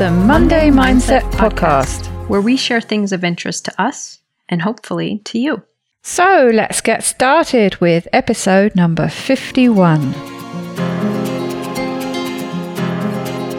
the 0.00 0.10
Monday 0.10 0.70
Mindset 0.70 1.30
Podcast, 1.32 2.06
where 2.26 2.40
we 2.40 2.56
share 2.56 2.80
things 2.80 3.12
of 3.12 3.22
interest 3.22 3.66
to 3.66 3.82
us 3.82 4.20
and 4.48 4.62
hopefully 4.62 5.20
to 5.26 5.38
you. 5.38 5.62
So 6.00 6.50
let's 6.54 6.80
get 6.80 7.04
started 7.04 7.76
with 7.82 8.08
episode 8.10 8.74
number 8.74 9.08
51. 9.10 10.14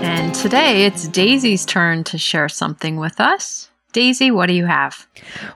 And 0.02 0.34
today 0.34 0.86
it's 0.88 1.08
Daisy's 1.08 1.64
turn 1.64 2.04
to 2.06 2.18
share 2.18 2.50
something 2.50 2.98
with 2.98 3.20
us. 3.20 3.70
Daisy, 3.92 4.32
what 4.32 4.48
do 4.48 4.54
you 4.54 4.66
have? 4.66 5.08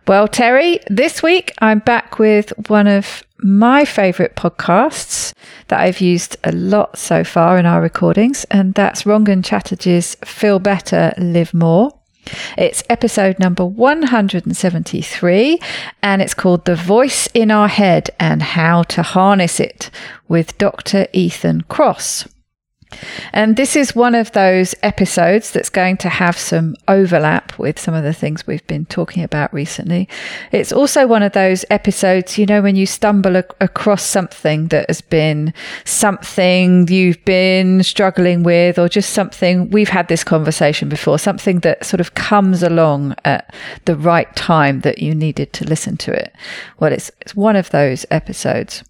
Well, 0.08 0.28
Terry, 0.28 0.80
this 0.88 1.23
week 1.23 1.54
I'm 1.60 1.80
back 1.80 2.20
with 2.20 2.52
one 2.70 2.88
of 2.88 3.23
my 3.40 3.86
favorite 3.86 4.36
podcasts 4.36 5.34
that 5.68 5.80
I've 5.80 6.02
used 6.02 6.38
a 6.44 6.52
lot 6.52 6.98
so 6.98 7.24
far 7.24 7.58
in 7.58 7.66
our 7.66 7.82
recordings, 7.82 8.44
and 8.46 8.74
that's 8.74 9.04
Rangan 9.04 9.44
Chatterjee's 9.44 10.16
Feel 10.26 10.60
Better, 10.60 11.13
Live 11.18 11.54
More. 11.54 11.98
It's 12.58 12.84
episode 12.90 13.38
number 13.40 13.63
173, 13.66 15.60
and 16.02 16.22
it's 16.22 16.34
called 16.34 16.66
The 16.66 16.76
Voice 16.76 17.27
in 17.34 17.52
Our 17.52 17.68
Head 17.68 18.10
and 18.20 18.41
How 18.41 18.84
to 18.84 19.04
Harness 19.04 19.60
It 19.60 19.91
with 20.27 20.58
Dr. 20.58 21.08
Ethan 21.13 21.63
Kross. 21.70 22.27
And 23.34 23.58
this 23.58 23.76
is 23.76 23.96
one 23.96 24.16
of 24.16 24.32
those 24.32 24.76
episodes 24.82 25.52
that's 25.52 25.70
going 25.70 25.98
to 25.98 26.10
have 26.10 26.38
some 26.38 26.76
overlap 26.88 27.58
with 27.60 27.80
some 27.80 27.94
of 27.94 28.04
the 28.04 28.14
things 28.14 28.48
we've 28.48 28.66
been 28.68 28.86
talking 28.86 29.24
about 29.24 29.54
recently. 29.54 30.08
It's 30.52 30.72
also 30.72 31.06
one 31.08 31.24
of 31.24 31.34
those 31.34 31.66
episodes, 31.70 32.38
you 32.38 32.46
know, 32.46 32.62
when 32.62 32.76
you 32.76 32.86
stumble 32.86 33.38
ac- 33.38 33.48
across 33.60 34.04
something 34.04 34.68
that 34.68 34.90
has 34.90 35.02
been 35.02 35.54
something 35.84 36.88
you've 36.88 37.24
been 37.26 37.84
struggling 37.84 38.44
with, 38.44 38.80
or 38.80 38.88
just 38.88 39.12
something 39.12 39.70
we've 39.72 39.90
had 39.90 40.08
this 40.08 40.24
conversation 40.24 40.88
before, 40.88 41.20
something 41.20 41.60
that 41.60 41.86
sort 41.86 41.99
of 41.99 42.14
comes 42.14 42.64
along 42.64 43.16
at 43.26 43.54
the 43.86 43.96
right 43.96 44.34
time 44.36 44.82
that 44.82 44.99
you 44.99 45.14
needed 45.14 45.52
to 45.54 45.66
listen 45.66 45.98
to 45.98 46.14
it. 46.14 46.34
Well, 46.80 46.94
it's, 46.94 47.12
it's 47.22 47.36
one 47.36 47.55
of 47.55 47.72
those 47.72 48.05
episodes. 48.10 48.84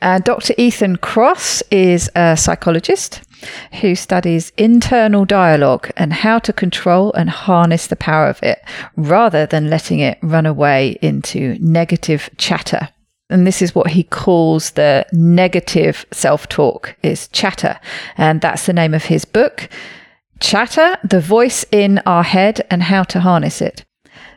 Uh, 0.00 0.18
Dr. 0.20 0.54
Ethan 0.56 0.96
Kross 0.96 1.62
is 1.70 2.10
a 2.14 2.36
psychologist 2.36 3.22
who 3.80 3.94
studies 3.94 4.52
internal 4.56 5.24
dialogue 5.24 5.90
and 5.96 6.12
how 6.12 6.38
to 6.40 6.52
control 6.52 7.12
and 7.12 7.30
harness 7.30 7.86
the 7.86 7.96
power 7.96 8.26
of 8.26 8.42
it 8.42 8.60
rather 8.96 9.46
than 9.46 9.70
letting 9.70 10.00
it 10.00 10.18
run 10.22 10.46
away 10.46 10.98
into 11.02 11.56
negative 11.60 12.30
chatter. 12.36 12.88
And 13.30 13.46
this 13.46 13.60
is 13.60 13.74
what 13.74 13.90
he 13.90 14.04
calls 14.04 14.70
the 14.70 15.04
negative 15.12 16.06
self 16.12 16.48
talk 16.48 16.96
is 17.02 17.28
chatter. 17.28 17.78
And 18.16 18.40
that's 18.40 18.66
the 18.66 18.72
name 18.72 18.94
of 18.94 19.04
his 19.04 19.24
book, 19.24 19.68
Chatter, 20.40 20.96
the 21.02 21.20
voice 21.20 21.64
in 21.72 21.98
our 22.06 22.22
head 22.22 22.64
and 22.70 22.84
how 22.84 23.02
to 23.04 23.20
harness 23.20 23.60
it. 23.60 23.84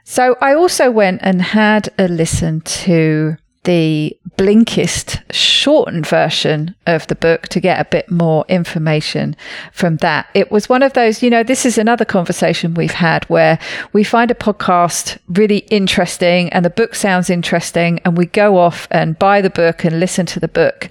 So 0.04 0.36
I 0.42 0.56
also 0.56 0.90
went 0.90 1.22
and 1.24 1.42
had 1.42 1.90
a 2.00 2.08
listen 2.08 2.62
to 2.62 3.38
the 3.64 4.18
Blinkist 4.38 5.22
shortened 5.32 6.08
version 6.08 6.74
of 6.88 7.06
the 7.08 7.16
book 7.16 7.48
to 7.50 7.60
get 7.60 7.80
a 7.80 7.90
bit 7.90 8.10
more 8.10 8.44
information 8.50 9.36
from 9.72 9.98
that. 9.98 10.28
It 10.34 10.52
was 10.52 10.68
one 10.68 10.82
of 10.82 10.94
those, 10.94 11.22
you 11.22 11.30
know, 11.30 11.44
this 11.44 11.66
is 11.66 11.78
another 11.78 12.06
conversation 12.06 12.74
we've 12.74 12.92
had 12.92 13.24
where 13.26 13.60
we 13.94 14.04
find 14.04 14.32
a 14.32 14.36
podcast 14.36 15.20
really 15.28 15.60
interesting 15.70 16.50
and 16.50 16.66
the 16.66 16.72
book 16.72 16.96
sounds 16.96 17.30
interesting 17.30 18.00
and 18.04 18.18
we 18.18 18.26
go 18.26 18.58
off 18.58 18.88
and 18.90 19.20
buy 19.20 19.42
the 19.42 19.50
book 19.50 19.84
and 19.84 20.00
listen 20.00 20.26
to 20.28 20.40
the 20.40 20.48
book 20.48 20.90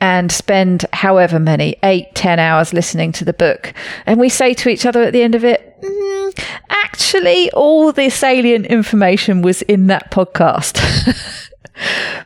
and 0.00 0.30
spend 0.30 0.86
however 0.92 1.38
many 1.38 1.76
eight, 1.82 2.14
ten 2.14 2.38
hours 2.38 2.72
listening 2.72 3.12
to 3.12 3.24
the 3.24 3.32
book. 3.32 3.72
And 4.06 4.18
we 4.18 4.28
say 4.28 4.54
to 4.54 4.68
each 4.68 4.86
other 4.86 5.02
at 5.02 5.12
the 5.12 5.22
end 5.22 5.34
of 5.34 5.44
it, 5.44 5.80
mm, 5.80 6.44
actually, 6.70 7.50
all 7.52 7.92
the 7.92 8.10
salient 8.10 8.66
information 8.66 9.42
was 9.42 9.62
in 9.62 9.88
that 9.88 10.10
podcast. 10.10 11.44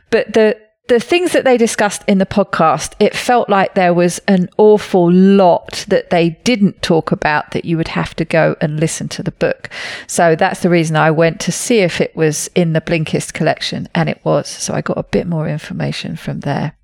but 0.09 0.33
the 0.33 0.57
the 0.89 0.99
things 0.99 1.31
that 1.31 1.45
they 1.45 1.57
discussed 1.57 2.03
in 2.07 2.17
the 2.17 2.25
podcast, 2.25 2.93
it 2.99 3.15
felt 3.15 3.49
like 3.49 3.73
there 3.73 3.93
was 3.93 4.19
an 4.27 4.49
awful 4.57 5.11
lot 5.11 5.85
that 5.87 6.09
they 6.09 6.31
didn't 6.43 6.81
talk 6.81 7.11
about 7.11 7.51
that 7.51 7.63
you 7.63 7.77
would 7.77 7.87
have 7.87 8.13
to 8.15 8.25
go 8.25 8.57
and 8.59 8.79
listen 8.79 9.07
to 9.07 9.23
the 9.23 9.31
book. 9.31 9.69
So 10.07 10.35
that's 10.35 10.59
the 10.59 10.69
reason 10.69 10.97
I 10.97 11.09
went 11.09 11.39
to 11.41 11.53
see 11.53 11.79
if 11.79 12.01
it 12.01 12.13
was 12.15 12.49
in 12.53 12.73
the 12.73 12.81
Blinkist 12.81 13.33
collection, 13.33 13.87
and 13.95 14.09
it 14.09 14.19
was. 14.25 14.49
So 14.49 14.73
I 14.73 14.81
got 14.81 14.97
a 14.97 15.03
bit 15.03 15.25
more 15.25 15.47
information 15.47 16.17
from 16.17 16.41
there. 16.41 16.77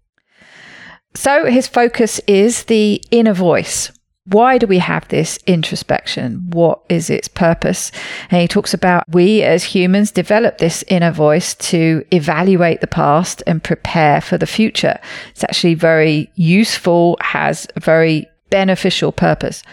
So 1.13 1.45
his 1.45 1.67
focus 1.67 2.21
is 2.25 2.65
the 2.65 3.03
inner 3.11 3.33
voice. 3.33 3.91
Why 4.31 4.59
do 4.59 4.67
we 4.67 4.77
have 4.77 5.07
this 5.07 5.39
introspection? 5.47 6.49
What 6.51 6.81
is 6.87 7.09
its 7.09 7.27
purpose? 7.27 7.91
And 8.29 8.41
he 8.41 8.47
talks 8.47 8.73
about 8.73 9.03
we 9.09 9.41
as 9.41 9.63
humans 9.63 10.11
develop 10.11 10.57
this 10.59 10.83
inner 10.87 11.11
voice 11.11 11.55
to 11.55 12.05
evaluate 12.11 12.81
the 12.81 12.87
past 12.87 13.41
and 13.47 13.63
prepare 13.63 14.21
for 14.21 14.37
the 14.37 14.45
future. 14.45 14.99
It's 15.31 15.43
actually 15.43 15.73
very 15.73 16.31
useful, 16.35 17.17
has 17.21 17.65
a 17.75 17.79
very 17.79 18.27
beneficial 18.51 19.11
purpose. 19.11 19.63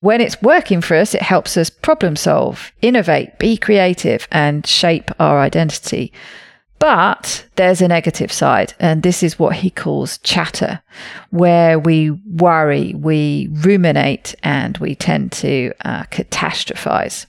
When 0.00 0.20
it's 0.20 0.40
working 0.40 0.82
for 0.82 0.96
us, 0.96 1.14
it 1.14 1.22
helps 1.22 1.56
us 1.56 1.70
problem 1.70 2.14
solve, 2.14 2.70
innovate, 2.82 3.38
be 3.40 3.56
creative, 3.56 4.28
and 4.30 4.64
shape 4.66 5.10
our 5.18 5.40
identity. 5.40 6.12
But 6.78 7.46
there's 7.56 7.80
a 7.80 7.88
negative 7.88 8.30
side, 8.30 8.74
and 8.78 9.02
this 9.02 9.22
is 9.22 9.38
what 9.38 9.56
he 9.56 9.70
calls 9.70 10.18
chatter, 10.18 10.82
where 11.30 11.78
we 11.78 12.10
worry, 12.10 12.94
we 12.94 13.48
ruminate, 13.50 14.34
and 14.42 14.76
we 14.78 14.94
tend 14.94 15.32
to 15.32 15.72
uh, 15.84 16.04
catastrophize. 16.04 17.26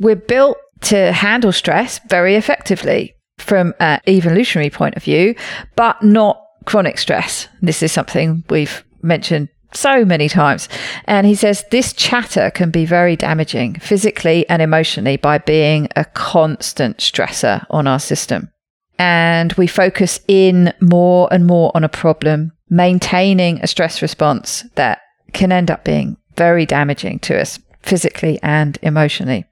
We're 0.00 0.16
built 0.16 0.56
to 0.82 1.12
handle 1.12 1.52
stress 1.52 2.00
very 2.08 2.34
effectively 2.34 3.14
from 3.36 3.74
an 3.78 4.00
evolutionary 4.08 4.70
point 4.70 4.96
of 4.96 5.02
view, 5.02 5.34
but 5.76 6.02
not 6.02 6.42
chronic 6.64 6.98
stress. 6.98 7.48
This 7.60 7.82
is 7.82 7.92
something 7.92 8.42
we've 8.48 8.84
mentioned 9.02 9.48
so 9.74 10.04
many 10.04 10.30
times. 10.30 10.68
And 11.04 11.26
he 11.26 11.34
says 11.34 11.64
this 11.70 11.92
chatter 11.92 12.50
can 12.50 12.70
be 12.70 12.86
very 12.86 13.16
damaging 13.16 13.74
physically 13.80 14.48
and 14.48 14.62
emotionally 14.62 15.18
by 15.18 15.38
being 15.38 15.88
a 15.94 16.06
constant 16.06 16.98
stressor 16.98 17.66
on 17.68 17.86
our 17.86 17.98
system 17.98 18.50
and 18.98 19.52
we 19.54 19.66
focus 19.66 20.20
in 20.28 20.72
more 20.80 21.28
and 21.30 21.46
more 21.46 21.70
on 21.74 21.84
a 21.84 21.88
problem, 21.88 22.52
maintaining 22.68 23.60
a 23.60 23.66
stress 23.66 24.02
response 24.02 24.64
that 24.74 25.00
can 25.32 25.52
end 25.52 25.70
up 25.70 25.84
being 25.84 26.16
very 26.36 26.66
damaging 26.66 27.18
to 27.20 27.40
us 27.40 27.58
physically 27.82 28.38
and 28.42 28.78
emotionally. 28.82 29.44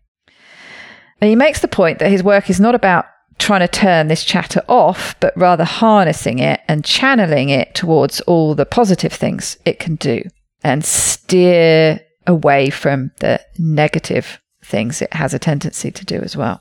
And 1.21 1.31
he 1.31 1.37
makes 1.37 1.61
the 1.61 1.69
point 1.69 1.99
that 1.99 2.11
his 2.11 2.23
work 2.23 2.51
is 2.51 2.61
not 2.61 2.75
about 2.75 3.07
trying 3.39 3.61
to 3.61 3.69
turn 3.69 4.09
this 4.09 4.25
chatter 4.25 4.63
off, 4.69 5.19
but 5.21 5.37
rather 5.37 5.65
harnessing 5.65 6.39
it 6.39 6.61
and 6.69 6.85
channeling 6.85 7.49
it 7.49 7.75
towards 7.75 8.21
all 8.23 8.55
the 8.55 8.67
positive 8.67 9.13
things 9.13 9.59
it 9.65 9.79
can 9.79 9.97
do 9.97 10.23
and 10.65 10.85
steer 10.85 12.01
away 12.27 12.71
from 12.71 13.13
the 13.21 13.41
negative 13.59 14.41
things 14.65 15.01
it 15.01 15.13
has 15.15 15.33
a 15.33 15.39
tendency 15.39 15.91
to 15.91 16.05
do 16.05 16.17
as 16.21 16.37
well 16.37 16.61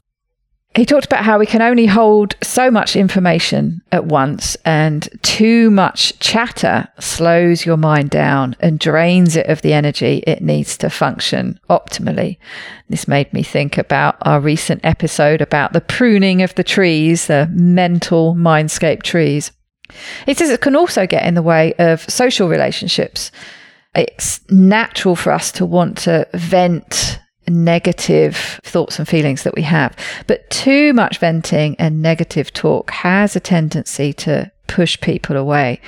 he 0.76 0.86
talked 0.86 1.06
about 1.06 1.24
how 1.24 1.40
we 1.40 1.46
can 1.46 1.62
only 1.62 1.86
hold 1.86 2.36
so 2.44 2.70
much 2.70 2.96
information 2.96 3.82
at 3.92 4.06
once, 4.06 4.56
and 4.66 5.08
too 5.22 5.72
much 5.72 6.20
chatter 6.20 6.88
slows 7.00 7.66
your 7.66 7.78
mind 7.78 8.10
down 8.10 8.56
and 8.60 8.78
drains 8.78 9.36
it 9.36 9.48
of 9.48 9.62
the 9.62 9.74
energy 9.74 10.24
it 10.28 10.42
needs 10.42 10.78
to 10.78 10.90
function 10.90 11.60
optimally. 11.70 12.38
This 12.90 13.08
made 13.08 13.32
me 13.32 13.42
think 13.42 13.78
about 13.78 14.18
our 14.22 14.42
recent 14.42 14.82
episode 14.84 15.42
about 15.42 15.74
the 15.74 15.82
pruning 15.82 16.42
of 16.42 16.54
the 16.56 16.64
trees, 16.64 17.28
the 17.28 17.50
mental 17.52 18.36
mindscape 18.36 19.02
trees. 19.02 19.52
He 20.26 20.34
says 20.34 20.50
it 20.50 20.62
can 20.62 20.76
also 20.76 21.08
get 21.08 21.26
in 21.26 21.36
the 21.36 21.42
way 21.42 21.74
of 21.80 22.02
social 22.10 22.50
relationships. 22.50 23.32
It's 23.96 24.42
natural 24.52 25.16
for 25.16 25.32
us 25.32 25.54
to 25.54 25.66
want 25.66 26.00
to 26.00 26.28
vent 26.34 27.20
negative 27.48 28.60
thoughts 28.64 29.00
and 29.00 29.08
feelings 29.08 29.44
that 29.44 29.56
we 29.56 29.62
have. 29.62 29.96
But 30.28 30.50
too 30.50 30.94
much 30.94 31.18
venting 31.20 31.76
and 31.78 32.02
negative 32.02 32.54
talk 32.54 32.92
has 32.92 33.36
a 33.36 33.40
tendency 33.40 34.14
to 34.14 34.52
push 34.68 35.00
people 35.02 35.38
away. 35.38 35.80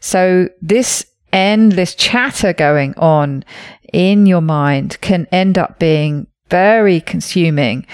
So 0.00 0.48
this 0.60 1.06
endless 1.32 1.94
chatter 1.94 2.52
going 2.52 2.94
on 2.96 3.44
in 3.92 4.26
your 4.26 4.40
mind 4.40 4.98
can 5.00 5.26
end 5.32 5.58
up 5.58 5.78
being 5.78 6.26
very 6.48 7.00
consuming, 7.00 7.86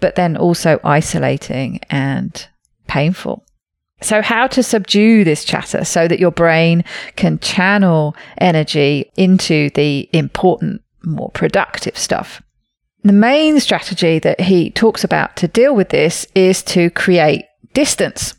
but 0.00 0.16
then 0.16 0.36
also 0.36 0.80
isolating 0.84 1.80
and 1.90 2.48
painful. 2.86 3.44
So, 4.02 4.22
how 4.22 4.46
to 4.48 4.62
subdue 4.62 5.24
this 5.24 5.44
chatter 5.44 5.84
so 5.84 6.08
that 6.08 6.18
your 6.18 6.30
brain 6.30 6.84
can 7.16 7.38
channel 7.38 8.16
energy 8.38 9.10
into 9.16 9.70
the 9.70 10.08
important, 10.12 10.82
more 11.04 11.30
productive 11.30 11.98
stuff? 11.98 12.42
The 13.02 13.12
main 13.12 13.60
strategy 13.60 14.18
that 14.18 14.40
he 14.40 14.70
talks 14.70 15.04
about 15.04 15.36
to 15.36 15.48
deal 15.48 15.74
with 15.74 15.88
this 15.88 16.26
is 16.34 16.62
to 16.64 16.90
create 16.90 17.46
distance. 17.72 18.34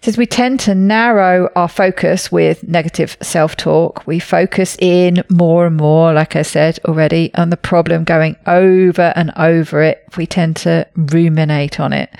says 0.00 0.18
we 0.18 0.26
tend 0.26 0.58
to 0.60 0.74
narrow 0.74 1.48
our 1.54 1.68
focus 1.68 2.32
with 2.32 2.64
negative 2.64 3.16
self 3.22 3.56
talk. 3.56 4.04
We 4.04 4.18
focus 4.18 4.76
in 4.80 5.22
more 5.30 5.66
and 5.66 5.76
more, 5.76 6.12
like 6.12 6.34
I 6.34 6.42
said 6.42 6.80
already, 6.84 7.32
on 7.34 7.50
the 7.50 7.56
problem 7.56 8.02
going 8.02 8.36
over 8.46 9.12
and 9.14 9.32
over 9.36 9.82
it. 9.82 10.02
We 10.16 10.26
tend 10.26 10.56
to 10.56 10.86
ruminate 10.96 11.78
on 11.78 11.92
it. 11.92 12.10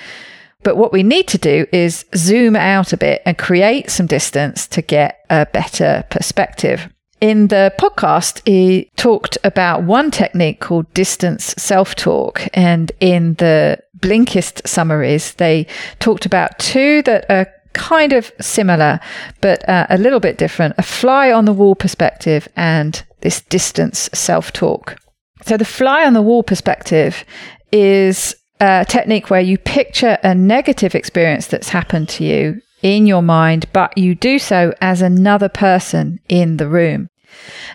But 0.63 0.77
what 0.77 0.93
we 0.93 1.03
need 1.03 1.29
to 1.29 1.39
do 1.39 1.67
is 1.73 2.05
zoom 2.15 2.57
out 2.57 2.93
a 2.93 2.97
bit 2.97 3.23
and 3.27 3.37
create 3.37 3.91
some 3.91 4.07
distance 4.07 4.67
to 4.69 4.83
get 4.83 5.25
a 5.31 5.47
better 5.47 6.05
perspective. 6.11 6.89
In 7.21 7.49
the 7.49 7.73
podcast, 7.79 8.47
he 8.47 8.91
talked 8.97 9.39
about 9.43 9.85
one 9.85 10.11
technique 10.11 10.61
called 10.61 10.93
distance 10.93 11.55
self 11.57 11.95
talk. 11.95 12.47
And 12.53 12.93
in 13.01 13.35
the 13.35 13.79
Blinkist 14.01 14.67
summaries, 14.67 15.35
they 15.35 15.67
talked 15.99 16.27
about 16.27 16.59
two 16.59 17.03
that 17.03 17.25
are 17.31 17.47
kind 17.73 18.13
of 18.13 18.33
similar, 18.41 19.01
but 19.41 19.67
uh, 19.69 19.87
a 19.91 19.99
little 19.99 20.21
bit 20.21 20.39
different 20.39 20.75
a 20.79 20.83
fly 20.83 21.31
on 21.31 21.45
the 21.45 21.53
wall 21.53 21.75
perspective 21.75 22.49
and 22.57 23.03
this 23.21 23.41
distance 23.43 24.11
self 24.13 24.53
talk. 24.53 24.97
So, 25.45 25.57
the 25.57 25.65
fly 25.65 26.05
on 26.05 26.13
the 26.13 26.23
wall 26.23 26.43
perspective 26.43 27.25
is 27.73 28.35
a 28.61 28.85
technique 28.89 29.31
where 29.31 29.41
you 29.41 29.59
picture 29.59 30.19
a 30.23 30.35
negative 30.35 30.95
experience 30.95 31.47
that's 31.47 31.69
happened 31.69 32.09
to 32.11 32.25
you 32.25 32.61
in 32.87 33.05
your 33.05 33.23
mind, 33.23 33.67
but 33.73 33.99
you 33.99 34.15
do 34.15 34.39
so 34.39 34.73
as 34.81 35.03
another 35.03 35.49
person 35.49 36.21
in 36.29 36.57
the 36.57 36.69
room. 36.69 37.11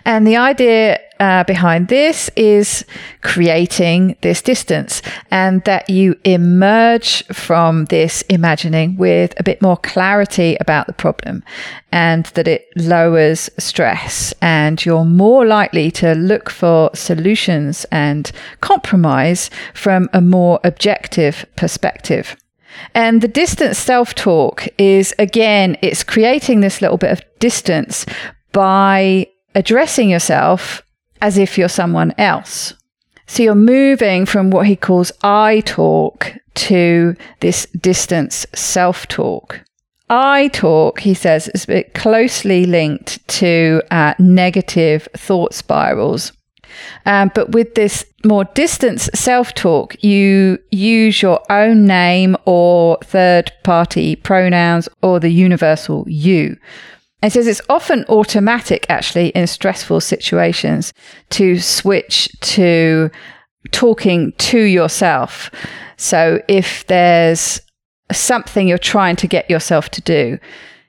And 0.06 0.26
the 0.26 0.38
idea 0.38 0.98
uh, 1.20 1.44
behind 1.44 1.88
this 1.88 2.30
is 2.34 2.84
creating 3.20 4.16
this 4.22 4.40
distance 4.42 5.02
and 5.30 5.62
that 5.64 5.88
you 5.88 6.18
emerge 6.24 7.24
from 7.26 7.84
this 7.84 8.22
imagining 8.22 8.96
with 8.96 9.38
a 9.38 9.42
bit 9.42 9.60
more 9.60 9.76
clarity 9.76 10.56
about 10.60 10.86
the 10.86 10.92
problem 10.94 11.44
and 11.92 12.24
that 12.34 12.48
it 12.48 12.66
lowers 12.74 13.50
stress 13.58 14.34
and 14.40 14.84
you're 14.84 15.04
more 15.04 15.44
likely 15.46 15.90
to 15.90 16.14
look 16.14 16.48
for 16.50 16.90
solutions 16.94 17.84
and 17.92 18.32
compromise 18.62 19.50
from 19.74 20.08
a 20.12 20.20
more 20.22 20.58
objective 20.64 21.46
perspective. 21.54 22.34
And 22.94 23.20
the 23.20 23.28
distance 23.28 23.78
self 23.78 24.14
talk 24.14 24.66
is 24.78 25.14
again, 25.18 25.76
it's 25.82 26.04
creating 26.04 26.60
this 26.60 26.80
little 26.80 26.98
bit 26.98 27.12
of 27.12 27.24
distance 27.38 28.06
by 28.52 29.26
addressing 29.54 30.10
yourself 30.10 30.82
as 31.20 31.38
if 31.38 31.56
you're 31.56 31.68
someone 31.68 32.12
else. 32.18 32.74
So 33.26 33.42
you're 33.42 33.54
moving 33.54 34.26
from 34.26 34.50
what 34.50 34.66
he 34.66 34.76
calls 34.76 35.12
I 35.22 35.62
talk 35.64 36.34
to 36.54 37.16
this 37.40 37.66
distance 37.80 38.46
self 38.54 39.08
talk. 39.08 39.60
I 40.10 40.48
talk, 40.48 41.00
he 41.00 41.14
says, 41.14 41.48
is 41.48 41.64
a 41.64 41.68
bit 41.68 41.94
closely 41.94 42.66
linked 42.66 43.26
to 43.40 43.82
uh, 43.90 44.12
negative 44.18 45.08
thought 45.16 45.54
spirals. 45.54 46.32
Um, 47.06 47.30
but 47.34 47.52
with 47.52 47.74
this 47.74 48.04
more 48.24 48.44
distance 48.44 49.08
self 49.14 49.54
talk, 49.54 50.02
you 50.02 50.58
use 50.70 51.22
your 51.22 51.40
own 51.50 51.86
name 51.86 52.36
or 52.44 52.98
third 53.04 53.52
party 53.64 54.16
pronouns 54.16 54.88
or 55.02 55.20
the 55.20 55.30
universal 55.30 56.04
you. 56.08 56.56
It 57.22 57.32
says 57.32 57.46
it's 57.46 57.60
often 57.68 58.04
automatic, 58.08 58.84
actually, 58.88 59.28
in 59.28 59.46
stressful 59.46 60.00
situations 60.00 60.92
to 61.30 61.60
switch 61.60 62.28
to 62.40 63.10
talking 63.70 64.32
to 64.38 64.58
yourself. 64.58 65.50
So 65.96 66.42
if 66.48 66.84
there's 66.88 67.60
something 68.10 68.66
you're 68.66 68.78
trying 68.78 69.16
to 69.16 69.28
get 69.28 69.48
yourself 69.48 69.88
to 69.90 70.00
do, 70.00 70.38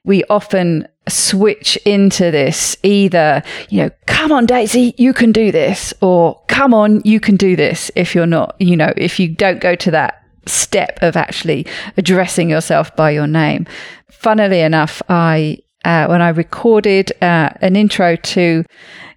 we 0.04 0.24
often 0.26 0.88
switch 1.08 1.78
into 1.86 2.32
this 2.32 2.78
either, 2.84 3.44
you 3.70 3.84
know, 3.84 3.90
come 4.06 4.32
on, 4.32 4.46
Daisy, 4.46 4.94
you 4.98 5.14
can 5.14 5.32
do 5.32 5.52
this, 5.52 5.94
or 6.02 6.42
come 6.48 6.74
on, 6.74 7.02
you 7.04 7.20
can 7.20 7.36
do 7.36 7.56
this 7.56 7.92
if 7.96 8.16
you're 8.16 8.26
not, 8.26 8.56
you 8.60 8.76
know, 8.78 8.94
if 8.96 9.20
you 9.20 9.28
don't 9.28 9.60
go 9.60 9.76
to 9.76 9.92
that 9.92 10.24
step 10.46 11.00
of 11.02 11.16
actually 11.16 11.66
addressing 11.98 12.50
yourself 12.50 12.96
by 12.96 13.12
your 13.12 13.28
name. 13.28 13.66
Funnily 14.10 14.62
enough, 14.62 15.02
I 15.10 15.60
uh, 15.86 16.08
when 16.08 16.22
I 16.22 16.30
recorded 16.30 17.12
uh, 17.22 17.50
an 17.62 17.76
intro 17.76 18.16
to 18.16 18.64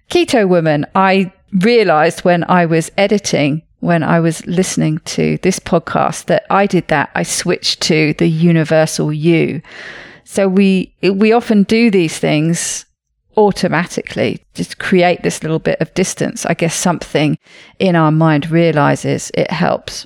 Keto 0.09 0.47
Woman, 0.47 0.85
I 0.95 1.31
realized 1.53 2.25
when 2.25 2.43
I 2.49 2.65
was 2.65 2.91
editing, 2.97 3.63
when 3.79 4.03
I 4.03 4.19
was 4.19 4.45
listening 4.47 4.99
to 5.05 5.37
this 5.43 5.59
podcast, 5.59 6.25
that 6.25 6.45
I 6.49 6.65
did 6.65 6.87
that. 6.89 7.09
I 7.15 7.23
switched 7.23 7.81
to 7.83 8.13
the 8.15 8.27
universal 8.27 9.13
you. 9.13 9.61
So 10.29 10.49
we 10.49 10.93
we 11.01 11.31
often 11.31 11.63
do 11.63 11.89
these 11.89 12.19
things 12.19 12.85
automatically, 13.37 14.43
just 14.55 14.77
create 14.77 15.23
this 15.23 15.41
little 15.41 15.57
bit 15.57 15.79
of 15.79 15.93
distance. 15.93 16.45
I 16.45 16.53
guess 16.53 16.75
something 16.75 17.37
in 17.79 17.95
our 17.95 18.11
mind 18.11 18.51
realizes 18.51 19.31
it 19.33 19.49
helps. 19.49 20.05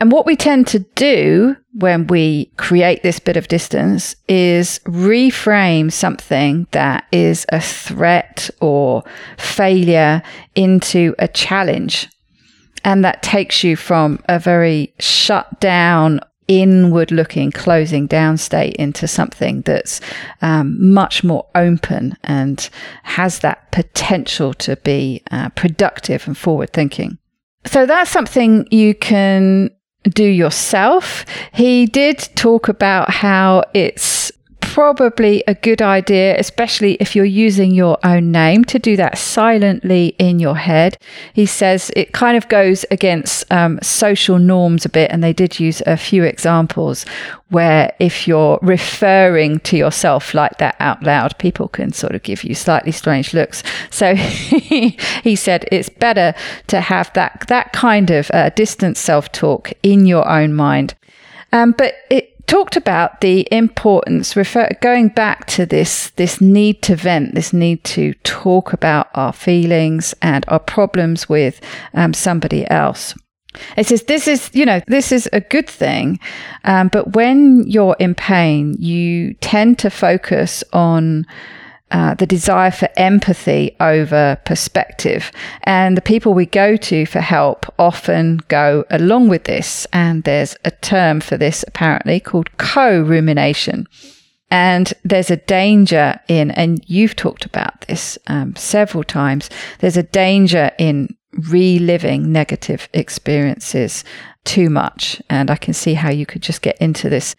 And 0.00 0.10
what 0.10 0.24
we 0.24 0.36
tend 0.36 0.68
to 0.68 0.78
do 0.78 1.54
when 1.74 2.06
we 2.06 2.46
create 2.56 3.02
this 3.02 3.18
bit 3.18 3.36
of 3.36 3.46
distance 3.46 4.16
is 4.26 4.80
reframe 4.86 5.92
something 5.92 6.66
that 6.70 7.06
is 7.12 7.44
a 7.50 7.60
threat 7.60 8.48
or 8.60 9.04
failure 9.36 10.22
into 10.54 11.14
a 11.18 11.28
challenge. 11.28 12.08
And 12.84 13.04
that 13.04 13.22
takes 13.22 13.62
you 13.62 13.76
from 13.76 14.18
a 14.30 14.38
very 14.38 14.94
shut 14.98 15.60
down, 15.60 16.20
inward 16.50 17.12
looking, 17.12 17.52
closing 17.52 18.08
down 18.08 18.36
state 18.36 18.74
into 18.74 19.06
something 19.06 19.60
that's 19.62 20.00
um, 20.42 20.92
much 20.92 21.22
more 21.22 21.46
open 21.54 22.16
and 22.24 22.68
has 23.04 23.38
that 23.38 23.70
potential 23.70 24.52
to 24.54 24.74
be 24.78 25.22
uh, 25.30 25.48
productive 25.50 26.26
and 26.26 26.36
forward 26.36 26.72
thinking. 26.72 27.18
So 27.66 27.86
that's 27.86 28.10
something 28.10 28.66
you 28.72 28.96
can 28.96 29.70
do 30.02 30.24
yourself. 30.24 31.24
He 31.52 31.86
did 31.86 32.18
talk 32.34 32.66
about 32.66 33.10
how 33.10 33.62
it's 33.72 34.02
probably 34.74 35.42
a 35.48 35.54
good 35.54 35.82
idea, 35.82 36.38
especially 36.38 36.94
if 37.00 37.16
you're 37.16 37.24
using 37.24 37.72
your 37.72 37.98
own 38.04 38.30
name, 38.30 38.64
to 38.64 38.78
do 38.78 38.96
that 38.96 39.18
silently 39.18 40.14
in 40.16 40.38
your 40.38 40.54
head. 40.54 40.96
He 41.32 41.44
says 41.44 41.90
it 41.96 42.12
kind 42.12 42.36
of 42.36 42.48
goes 42.48 42.84
against 42.92 43.50
um, 43.50 43.80
social 43.82 44.38
norms 44.38 44.84
a 44.84 44.88
bit, 44.88 45.10
and 45.10 45.24
they 45.24 45.32
did 45.32 45.58
use 45.58 45.82
a 45.86 45.96
few 45.96 46.22
examples 46.22 47.04
where 47.48 47.92
if 47.98 48.28
you're 48.28 48.60
referring 48.62 49.58
to 49.60 49.76
yourself 49.76 50.34
like 50.34 50.58
that 50.58 50.76
out 50.78 51.02
loud, 51.02 51.36
people 51.38 51.66
can 51.66 51.92
sort 51.92 52.14
of 52.14 52.22
give 52.22 52.44
you 52.44 52.54
slightly 52.54 52.92
strange 52.92 53.34
looks. 53.34 53.64
So 53.90 54.14
he 54.14 55.34
said 55.34 55.66
it's 55.72 55.88
better 55.88 56.32
to 56.68 56.80
have 56.80 57.12
that 57.14 57.44
that 57.48 57.72
kind 57.72 58.12
of 58.12 58.30
uh, 58.32 58.50
distant 58.50 58.96
self 58.96 59.32
talk 59.32 59.72
in 59.82 60.06
your 60.06 60.28
own 60.28 60.54
mind. 60.54 60.94
Um, 61.52 61.74
but 61.76 61.94
it 62.08 62.39
talked 62.50 62.74
about 62.74 63.20
the 63.20 63.46
importance 63.52 64.34
refer 64.34 64.68
going 64.80 65.08
back 65.08 65.46
to 65.46 65.64
this 65.64 66.10
this 66.16 66.40
need 66.40 66.82
to 66.82 66.96
vent 66.96 67.32
this 67.36 67.52
need 67.52 67.82
to 67.84 68.12
talk 68.24 68.72
about 68.72 69.08
our 69.14 69.32
feelings 69.32 70.14
and 70.20 70.44
our 70.48 70.58
problems 70.58 71.28
with 71.28 71.60
um, 71.94 72.12
somebody 72.12 72.68
else. 72.68 73.14
It 73.76 73.86
says 73.86 74.02
this 74.04 74.26
is 74.26 74.50
you 74.52 74.66
know 74.66 74.80
this 74.88 75.12
is 75.12 75.28
a 75.32 75.40
good 75.40 75.68
thing 75.68 76.18
um, 76.64 76.88
but 76.88 77.14
when 77.14 77.62
you're 77.68 77.96
in 78.00 78.16
pain 78.16 78.74
you 78.80 79.34
tend 79.34 79.78
to 79.80 79.90
focus 79.90 80.64
on 80.72 81.26
uh, 81.90 82.14
the 82.14 82.26
desire 82.26 82.70
for 82.70 82.88
empathy 82.96 83.76
over 83.80 84.38
perspective. 84.44 85.32
And 85.64 85.96
the 85.96 86.02
people 86.02 86.34
we 86.34 86.46
go 86.46 86.76
to 86.76 87.06
for 87.06 87.20
help 87.20 87.66
often 87.78 88.40
go 88.48 88.84
along 88.90 89.28
with 89.28 89.44
this. 89.44 89.86
And 89.92 90.22
there's 90.24 90.56
a 90.64 90.70
term 90.70 91.20
for 91.20 91.36
this 91.36 91.64
apparently 91.66 92.20
called 92.20 92.56
co 92.58 93.00
rumination. 93.00 93.86
And 94.50 94.92
there's 95.04 95.30
a 95.30 95.36
danger 95.36 96.18
in, 96.26 96.50
and 96.52 96.82
you've 96.86 97.14
talked 97.14 97.44
about 97.44 97.82
this 97.82 98.18
um, 98.26 98.56
several 98.56 99.04
times, 99.04 99.48
there's 99.78 99.96
a 99.96 100.02
danger 100.02 100.72
in 100.78 101.14
reliving 101.48 102.32
negative 102.32 102.88
experiences 102.92 104.04
too 104.44 104.68
much. 104.68 105.22
And 105.30 105.50
I 105.50 105.56
can 105.56 105.74
see 105.74 105.94
how 105.94 106.10
you 106.10 106.26
could 106.26 106.42
just 106.42 106.62
get 106.62 106.76
into 106.78 107.08
this 107.08 107.36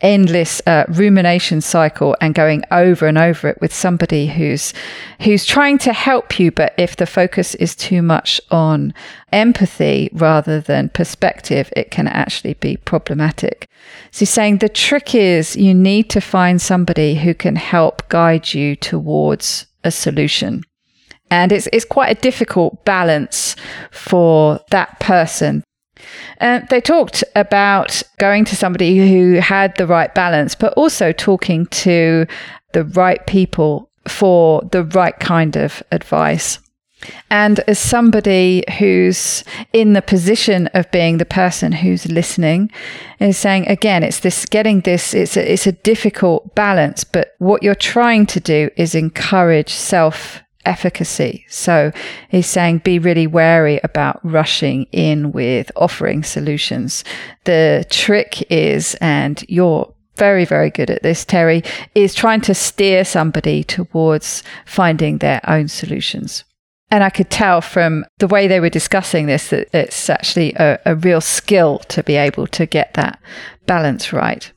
endless 0.00 0.60
uh, 0.66 0.84
rumination 0.88 1.60
cycle 1.60 2.16
and 2.20 2.34
going 2.34 2.62
over 2.70 3.06
and 3.06 3.18
over 3.18 3.48
it 3.48 3.60
with 3.60 3.72
somebody 3.72 4.26
who's 4.26 4.74
who's 5.20 5.44
trying 5.44 5.78
to 5.78 5.92
help 5.92 6.38
you 6.38 6.50
but 6.50 6.74
if 6.76 6.96
the 6.96 7.06
focus 7.06 7.54
is 7.56 7.74
too 7.74 8.02
much 8.02 8.40
on 8.50 8.92
empathy 9.32 10.08
rather 10.12 10.60
than 10.60 10.88
perspective 10.90 11.72
it 11.76 11.90
can 11.90 12.08
actually 12.08 12.54
be 12.54 12.76
problematic. 12.76 13.68
So 14.10 14.24
saying 14.24 14.58
the 14.58 14.68
trick 14.68 15.14
is 15.14 15.56
you 15.56 15.74
need 15.74 16.10
to 16.10 16.20
find 16.20 16.60
somebody 16.60 17.16
who 17.16 17.34
can 17.34 17.56
help 17.56 18.08
guide 18.08 18.52
you 18.54 18.76
towards 18.76 19.66
a 19.84 19.90
solution. 19.90 20.62
And 21.30 21.50
it's 21.52 21.68
it's 21.72 21.84
quite 21.84 22.16
a 22.16 22.20
difficult 22.20 22.84
balance 22.84 23.56
for 23.90 24.60
that 24.70 25.00
person 25.00 25.64
Uh, 26.40 26.60
they 26.70 26.80
talked 26.80 27.24
about 27.34 28.02
going 28.18 28.44
to 28.44 28.56
somebody 28.56 29.10
who 29.10 29.34
had 29.34 29.74
the 29.76 29.86
right 29.86 30.14
balance, 30.14 30.54
but 30.54 30.72
also 30.74 31.12
talking 31.12 31.66
to 31.66 32.26
the 32.72 32.84
right 32.84 33.26
people 33.26 33.90
for 34.06 34.62
the 34.72 34.84
right 34.84 35.18
kind 35.18 35.56
of 35.56 35.82
advice. 35.90 36.58
And 37.30 37.60
as 37.68 37.78
somebody 37.78 38.64
who's 38.78 39.44
in 39.72 39.92
the 39.92 40.02
position 40.02 40.66
of 40.68 40.90
being 40.90 41.18
the 41.18 41.26
person 41.26 41.72
who's 41.72 42.06
listening, 42.06 42.70
is 43.20 43.36
saying 43.36 43.68
again, 43.68 44.02
it's 44.02 44.20
this 44.20 44.46
getting 44.46 44.80
this, 44.80 45.12
it's 45.12 45.36
a, 45.36 45.52
it's 45.52 45.66
a 45.66 45.72
difficult 45.72 46.54
balance, 46.54 47.04
but 47.04 47.34
what 47.38 47.62
you're 47.62 47.74
trying 47.74 48.26
to 48.26 48.40
do 48.40 48.70
is 48.76 48.94
encourage 48.94 49.72
self 49.72 50.42
efficacy. 50.66 51.46
So 51.48 51.92
he's 52.28 52.46
saying 52.46 52.78
be 52.78 52.98
really 52.98 53.26
wary 53.26 53.80
about 53.82 54.20
rushing 54.22 54.84
in 54.92 55.32
with 55.32 55.70
offering 55.76 56.22
solutions. 56.22 57.04
The 57.44 57.86
trick 57.88 58.44
is, 58.50 58.96
and 59.00 59.44
you're 59.48 59.92
very, 60.16 60.44
very 60.44 60.70
good 60.70 60.90
at 60.90 61.02
this, 61.02 61.24
Terry, 61.24 61.62
is 61.94 62.14
trying 62.14 62.40
to 62.42 62.54
steer 62.54 63.04
somebody 63.04 63.62
towards 63.62 64.42
finding 64.64 65.18
their 65.18 65.40
own 65.48 65.68
solutions. 65.68 66.44
And 66.90 67.02
I 67.02 67.10
could 67.10 67.30
tell 67.30 67.60
from 67.60 68.04
the 68.18 68.28
way 68.28 68.46
they 68.46 68.60
were 68.60 68.70
discussing 68.70 69.26
this 69.26 69.50
that 69.50 69.68
it's 69.74 70.08
actually 70.08 70.54
a, 70.54 70.78
a 70.86 70.94
real 70.94 71.20
skill 71.20 71.78
to 71.88 72.02
be 72.02 72.16
able 72.16 72.46
to 72.48 72.64
get 72.64 72.94
that 72.94 73.20
balance 73.66 74.12
right. 74.12 74.50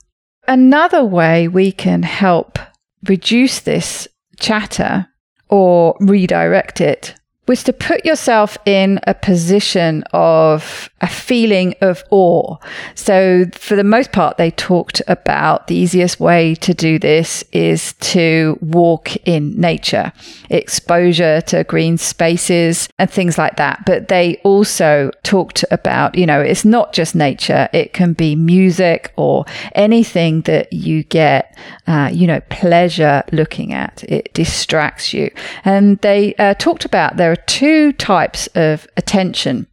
Another 0.48 1.04
way 1.04 1.48
we 1.48 1.72
can 1.72 2.04
help 2.04 2.60
reduce 3.08 3.60
this 3.60 4.08
chatter 4.40 5.08
or 5.50 5.98
redirect 6.00 6.82
it 6.82 7.16
was 7.50 7.64
to 7.64 7.74
put 7.74 8.06
yourself 8.06 8.60
in 8.68 9.00
a 9.08 9.14
position 9.16 10.04
of 10.14 10.88
a 11.02 11.08
feeling 11.08 11.74
of 11.82 12.04
awe. 12.12 12.58
So, 12.94 13.46
for 13.54 13.76
the 13.76 13.84
most 13.84 14.12
part, 14.12 14.38
they 14.38 14.52
talked 14.52 15.02
about 15.08 15.66
the 15.66 15.76
easiest 15.76 16.20
way 16.20 16.54
to 16.56 16.76
do 16.76 17.00
this 17.00 17.44
is 17.52 17.94
to 18.14 18.60
walk 18.62 19.16
in 19.28 19.60
nature, 19.60 20.14
exposure 20.52 21.42
to 21.42 21.64
green 21.64 21.98
spaces 21.98 22.88
and 23.00 23.10
things 23.10 23.40
like 23.40 23.56
that. 23.56 23.84
But 23.84 24.10
they 24.10 24.40
also 24.44 25.10
talked 25.24 25.66
about, 25.72 26.14
you 26.14 26.28
know, 26.28 26.40
it's 26.40 26.66
not 26.66 26.94
just 26.94 27.16
nature, 27.16 27.68
it 27.74 27.94
can 27.94 28.14
be 28.14 28.36
music 28.36 29.12
or 29.16 29.46
anything 29.74 30.42
that 30.42 30.72
you 30.72 31.04
get, 31.04 31.58
uh, 31.88 32.12
you 32.14 32.28
know, 32.28 32.42
pleasure 32.52 33.24
looking 33.32 33.74
at. 33.74 34.04
It 34.04 34.32
distracts 34.36 35.16
you. 35.16 35.32
And 35.66 35.98
they 36.02 36.36
uh, 36.36 36.54
talked 36.54 36.86
about 36.86 37.18
there 37.18 37.39
two 37.48 37.92
types 37.94 38.48
of 38.56 38.88
attention 38.98 39.68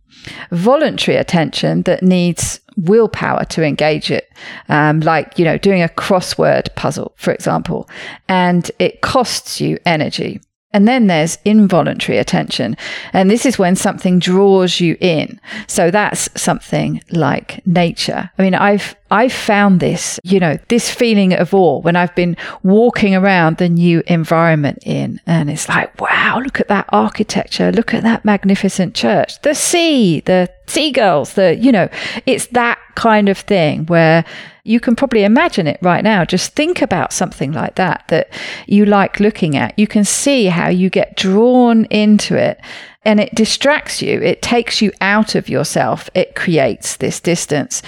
voluntary 0.51 1.17
attention 1.17 1.83
that 1.83 2.03
needs 2.03 2.61
willpower 2.77 3.45
to 3.47 3.63
engage 3.63 4.11
it, 4.11 4.31
um, 4.69 5.01
like, 5.01 5.39
you 5.39 5.45
know, 5.45 5.59
doing 5.59 5.83
a 5.83 5.89
crossword 5.89 6.75
puzzle, 6.75 7.13
for 7.17 7.33
example, 7.33 7.89
and 8.29 8.71
it 8.79 9.01
costs 9.01 9.61
you 9.61 9.79
energy. 9.87 10.41
And 10.73 10.87
then 10.87 11.07
there's 11.07 11.39
involuntary 11.45 12.19
attention. 12.19 12.77
And 13.13 13.31
this 13.31 13.47
is 13.47 13.59
when 13.59 13.77
something 13.77 14.19
draws 14.19 14.79
you 14.81 14.97
in. 15.01 15.41
So 15.69 15.91
that's 15.91 16.29
something 16.41 17.03
like 17.13 17.65
nature. 17.67 18.31
I 18.39 18.43
mean, 18.43 18.55
I've, 18.55 18.95
I've 19.11 19.33
found 19.33 19.81
this, 19.81 20.21
you 20.23 20.39
know, 20.39 20.59
this 20.69 20.91
feeling 20.91 21.33
of 21.33 21.55
awe 21.55 21.79
when 21.81 21.97
I've 21.97 22.15
been 22.15 22.37
walking 22.63 23.15
around 23.15 23.57
the 23.57 23.69
new 23.69 24.03
environment 24.07 24.81
in 24.83 25.21
and 25.27 25.49
it's 25.49 25.69
like, 25.69 25.99
wow, 26.01 26.41
look 26.43 26.61
at 26.61 26.69
that 26.69 26.87
architecture. 26.91 27.73
Look 27.73 27.95
at 27.95 28.03
that 28.03 28.25
magnificent 28.25 28.95
church. 28.95 29.41
The 29.43 29.55
sea, 29.55 30.21
the 30.21 30.53
seagulls, 30.67 31.35
the, 31.35 31.57
you 31.57 31.73
know, 31.73 31.89
it's 32.27 32.49
that 32.49 32.79
kind 32.97 33.29
of 33.29 33.39
thing 33.39 33.87
where 33.87 34.25
you 34.67 34.81
can 34.81 34.97
probably 34.97 35.25
imagine 35.25 35.67
it 35.67 35.79
right 35.81 36.03
now. 36.03 36.25
Just 36.25 36.53
think 36.55 36.83
about 36.83 37.13
something 37.13 37.53
like 37.53 37.77
that 37.77 38.05
that 38.09 38.29
you 38.67 38.85
like 38.85 39.21
looking 39.21 39.57
at. 39.57 39.79
You 39.79 39.87
can 39.87 40.05
see 40.05 40.47
how 40.47 40.69
you 40.69 40.91
get 40.91 41.17
drawn 41.17 41.85
into 41.87 42.37
it 42.37 42.61
and 43.05 43.21
it 43.21 43.35
distracts 43.35 44.03
you. 44.03 44.21
It 44.21 44.43
takes 44.43 44.83
you 44.83 44.93
out 45.01 45.37
of 45.37 45.49
yourself. 45.49 46.11
It 46.15 46.35
creates 46.35 46.97
this 46.97 47.21
distance. 47.21 47.81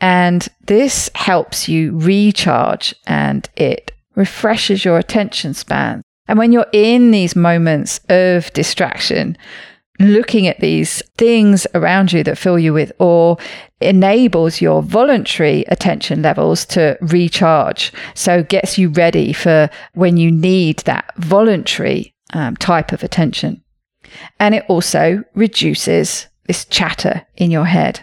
And 0.00 0.48
this 0.66 1.08
helps 1.14 1.68
you 1.68 1.96
recharge 1.96 2.94
and 3.06 3.48
it 3.56 3.92
refreshes 4.16 4.84
your 4.84 4.98
attention 4.98 5.54
span. 5.54 6.02
And 6.26 6.38
when 6.38 6.52
you're 6.52 6.66
in 6.72 7.12
these 7.12 7.36
moments 7.36 8.00
of 8.08 8.52
distraction, 8.52 9.36
looking 10.00 10.46
at 10.46 10.60
these 10.60 11.02
things 11.16 11.66
around 11.74 12.12
you 12.12 12.24
that 12.24 12.38
fill 12.38 12.58
you 12.58 12.72
with 12.72 12.92
awe 12.98 13.36
enables 13.80 14.60
your 14.60 14.82
voluntary 14.82 15.64
attention 15.68 16.22
levels 16.22 16.66
to 16.66 16.98
recharge. 17.00 17.92
So 18.14 18.42
gets 18.42 18.78
you 18.78 18.88
ready 18.88 19.32
for 19.32 19.70
when 19.92 20.16
you 20.16 20.30
need 20.30 20.78
that 20.80 21.12
voluntary 21.16 22.14
um, 22.32 22.56
type 22.56 22.92
of 22.92 23.02
attention. 23.02 23.62
And 24.40 24.54
it 24.54 24.64
also 24.68 25.22
reduces 25.34 26.26
this 26.46 26.64
chatter 26.64 27.26
in 27.36 27.50
your 27.50 27.66
head. 27.66 28.00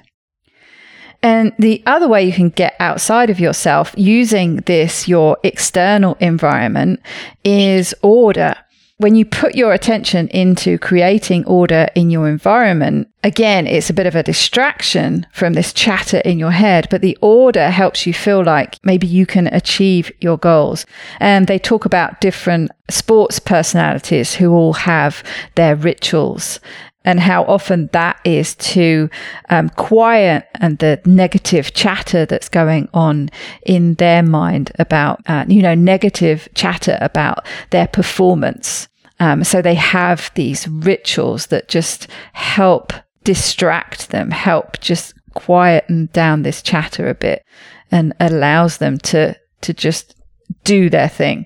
And 1.23 1.53
the 1.59 1.83
other 1.85 2.07
way 2.07 2.23
you 2.23 2.33
can 2.33 2.49
get 2.49 2.75
outside 2.79 3.29
of 3.29 3.39
yourself 3.39 3.93
using 3.95 4.57
this, 4.57 5.07
your 5.07 5.37
external 5.43 6.15
environment, 6.15 6.99
is 7.43 7.93
order 8.01 8.55
when 9.01 9.15
you 9.15 9.25
put 9.25 9.55
your 9.55 9.73
attention 9.73 10.27
into 10.27 10.77
creating 10.77 11.43
order 11.45 11.87
in 11.95 12.11
your 12.11 12.29
environment, 12.29 13.09
again, 13.23 13.65
it's 13.65 13.89
a 13.89 13.95
bit 13.95 14.05
of 14.05 14.15
a 14.15 14.21
distraction 14.21 15.25
from 15.33 15.53
this 15.53 15.73
chatter 15.73 16.19
in 16.19 16.37
your 16.37 16.51
head, 16.51 16.87
but 16.91 17.01
the 17.01 17.17
order 17.19 17.71
helps 17.71 18.05
you 18.05 18.13
feel 18.13 18.43
like 18.43 18.77
maybe 18.83 19.07
you 19.07 19.25
can 19.25 19.47
achieve 19.47 20.11
your 20.21 20.37
goals. 20.37 20.85
And 21.19 21.47
they 21.47 21.57
talk 21.57 21.85
about 21.85 22.21
different 22.21 22.69
sports 22.91 23.39
personalities 23.39 24.35
who 24.35 24.51
all 24.51 24.73
have 24.73 25.23
their 25.55 25.75
rituals 25.75 26.59
and 27.03 27.19
how 27.19 27.43
often 27.45 27.89
that 27.93 28.19
is 28.23 28.53
to 28.53 29.09
um, 29.49 29.69
quiet 29.69 30.47
and 30.59 30.77
the 30.77 31.01
negative 31.05 31.73
chatter 31.73 32.27
that's 32.27 32.49
going 32.49 32.87
on 32.93 33.31
in 33.65 33.95
their 33.95 34.21
mind 34.21 34.71
about, 34.77 35.19
uh, 35.25 35.43
you 35.47 35.63
know, 35.63 35.73
negative 35.73 36.47
chatter 36.53 36.99
about 37.01 37.47
their 37.71 37.87
performance. 37.87 38.87
Um, 39.21 39.43
so 39.43 39.61
they 39.61 39.75
have 39.75 40.31
these 40.35 40.67
rituals 40.67 41.47
that 41.47 41.69
just 41.69 42.07
help 42.33 42.91
distract 43.23 44.09
them, 44.09 44.31
help 44.31 44.81
just 44.81 45.13
quieten 45.33 46.09
down 46.11 46.41
this 46.41 46.61
chatter 46.61 47.07
a 47.07 47.13
bit 47.13 47.45
and 47.91 48.13
allows 48.19 48.79
them 48.79 48.97
to, 48.97 49.37
to 49.61 49.73
just 49.73 50.15
do 50.63 50.89
their 50.89 51.07
thing 51.07 51.45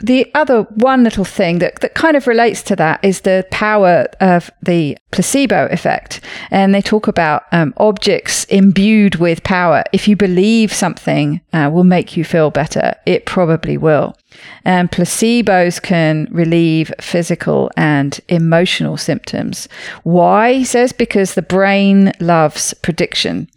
the 0.00 0.30
other 0.34 0.62
one 0.62 1.04
little 1.04 1.24
thing 1.24 1.58
that, 1.58 1.80
that 1.80 1.94
kind 1.94 2.16
of 2.16 2.26
relates 2.26 2.62
to 2.62 2.76
that 2.76 3.04
is 3.04 3.22
the 3.22 3.46
power 3.50 4.06
of 4.20 4.50
the 4.62 4.96
placebo 5.10 5.66
effect. 5.70 6.20
And 6.50 6.74
they 6.74 6.82
talk 6.82 7.08
about 7.08 7.44
um, 7.52 7.74
objects 7.76 8.44
imbued 8.44 9.16
with 9.16 9.42
power. 9.42 9.84
If 9.92 10.08
you 10.08 10.16
believe 10.16 10.72
something 10.72 11.40
uh, 11.52 11.70
will 11.72 11.84
make 11.84 12.16
you 12.16 12.24
feel 12.24 12.50
better, 12.50 12.94
it 13.06 13.26
probably 13.26 13.76
will. 13.76 14.16
And 14.64 14.90
placebos 14.90 15.80
can 15.82 16.28
relieve 16.30 16.92
physical 17.00 17.70
and 17.76 18.20
emotional 18.28 18.96
symptoms. 18.96 19.68
Why? 20.02 20.54
He 20.54 20.64
says, 20.64 20.92
because 20.92 21.34
the 21.34 21.42
brain 21.42 22.12
loves 22.20 22.74
prediction. 22.74 23.48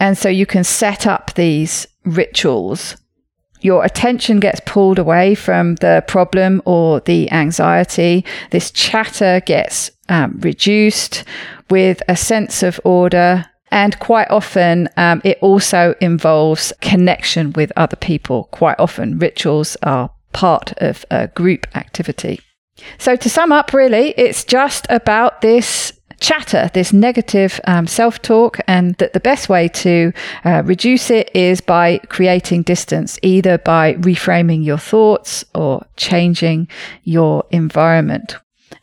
And 0.00 0.16
so 0.16 0.28
you 0.28 0.46
can 0.46 0.64
set 0.64 1.06
up 1.06 1.34
these 1.34 1.86
rituals 2.04 2.96
your 3.60 3.84
attention 3.84 4.40
gets 4.40 4.60
pulled 4.64 4.98
away 4.98 5.34
from 5.34 5.74
the 5.76 6.04
problem 6.06 6.62
or 6.64 7.00
the 7.00 7.30
anxiety. 7.32 8.24
This 8.50 8.70
chatter 8.70 9.40
gets 9.44 9.90
um, 10.08 10.38
reduced 10.40 11.24
with 11.70 12.02
a 12.08 12.16
sense 12.16 12.62
of 12.62 12.80
order. 12.84 13.46
And 13.70 13.98
quite 13.98 14.30
often, 14.30 14.88
um, 14.96 15.20
it 15.24 15.38
also 15.40 15.94
involves 16.00 16.72
connection 16.80 17.52
with 17.52 17.72
other 17.76 17.96
people. 17.96 18.44
Quite 18.44 18.78
often, 18.78 19.18
rituals 19.18 19.76
are 19.82 20.10
part 20.32 20.72
of 20.78 21.04
a 21.10 21.28
group 21.28 21.66
activity. 21.76 22.40
So, 22.98 23.16
to 23.16 23.28
sum 23.28 23.52
up, 23.52 23.72
really, 23.72 24.14
it's 24.16 24.44
just 24.44 24.86
about 24.88 25.40
this 25.40 25.92
chatter, 26.20 26.70
this 26.74 26.92
negative 26.92 27.60
um, 27.66 27.86
self 27.86 28.20
talk, 28.22 28.58
and 28.66 28.94
that 28.96 29.12
the 29.12 29.20
best 29.20 29.48
way 29.48 29.68
to 29.68 30.12
uh, 30.44 30.62
reduce 30.64 31.10
it 31.10 31.30
is 31.34 31.60
by 31.60 31.98
creating 32.08 32.62
distance, 32.62 33.18
either 33.22 33.58
by 33.58 33.94
reframing 33.94 34.64
your 34.64 34.78
thoughts 34.78 35.44
or 35.54 35.84
changing 35.96 36.68
your 37.04 37.44
environment. 37.50 38.36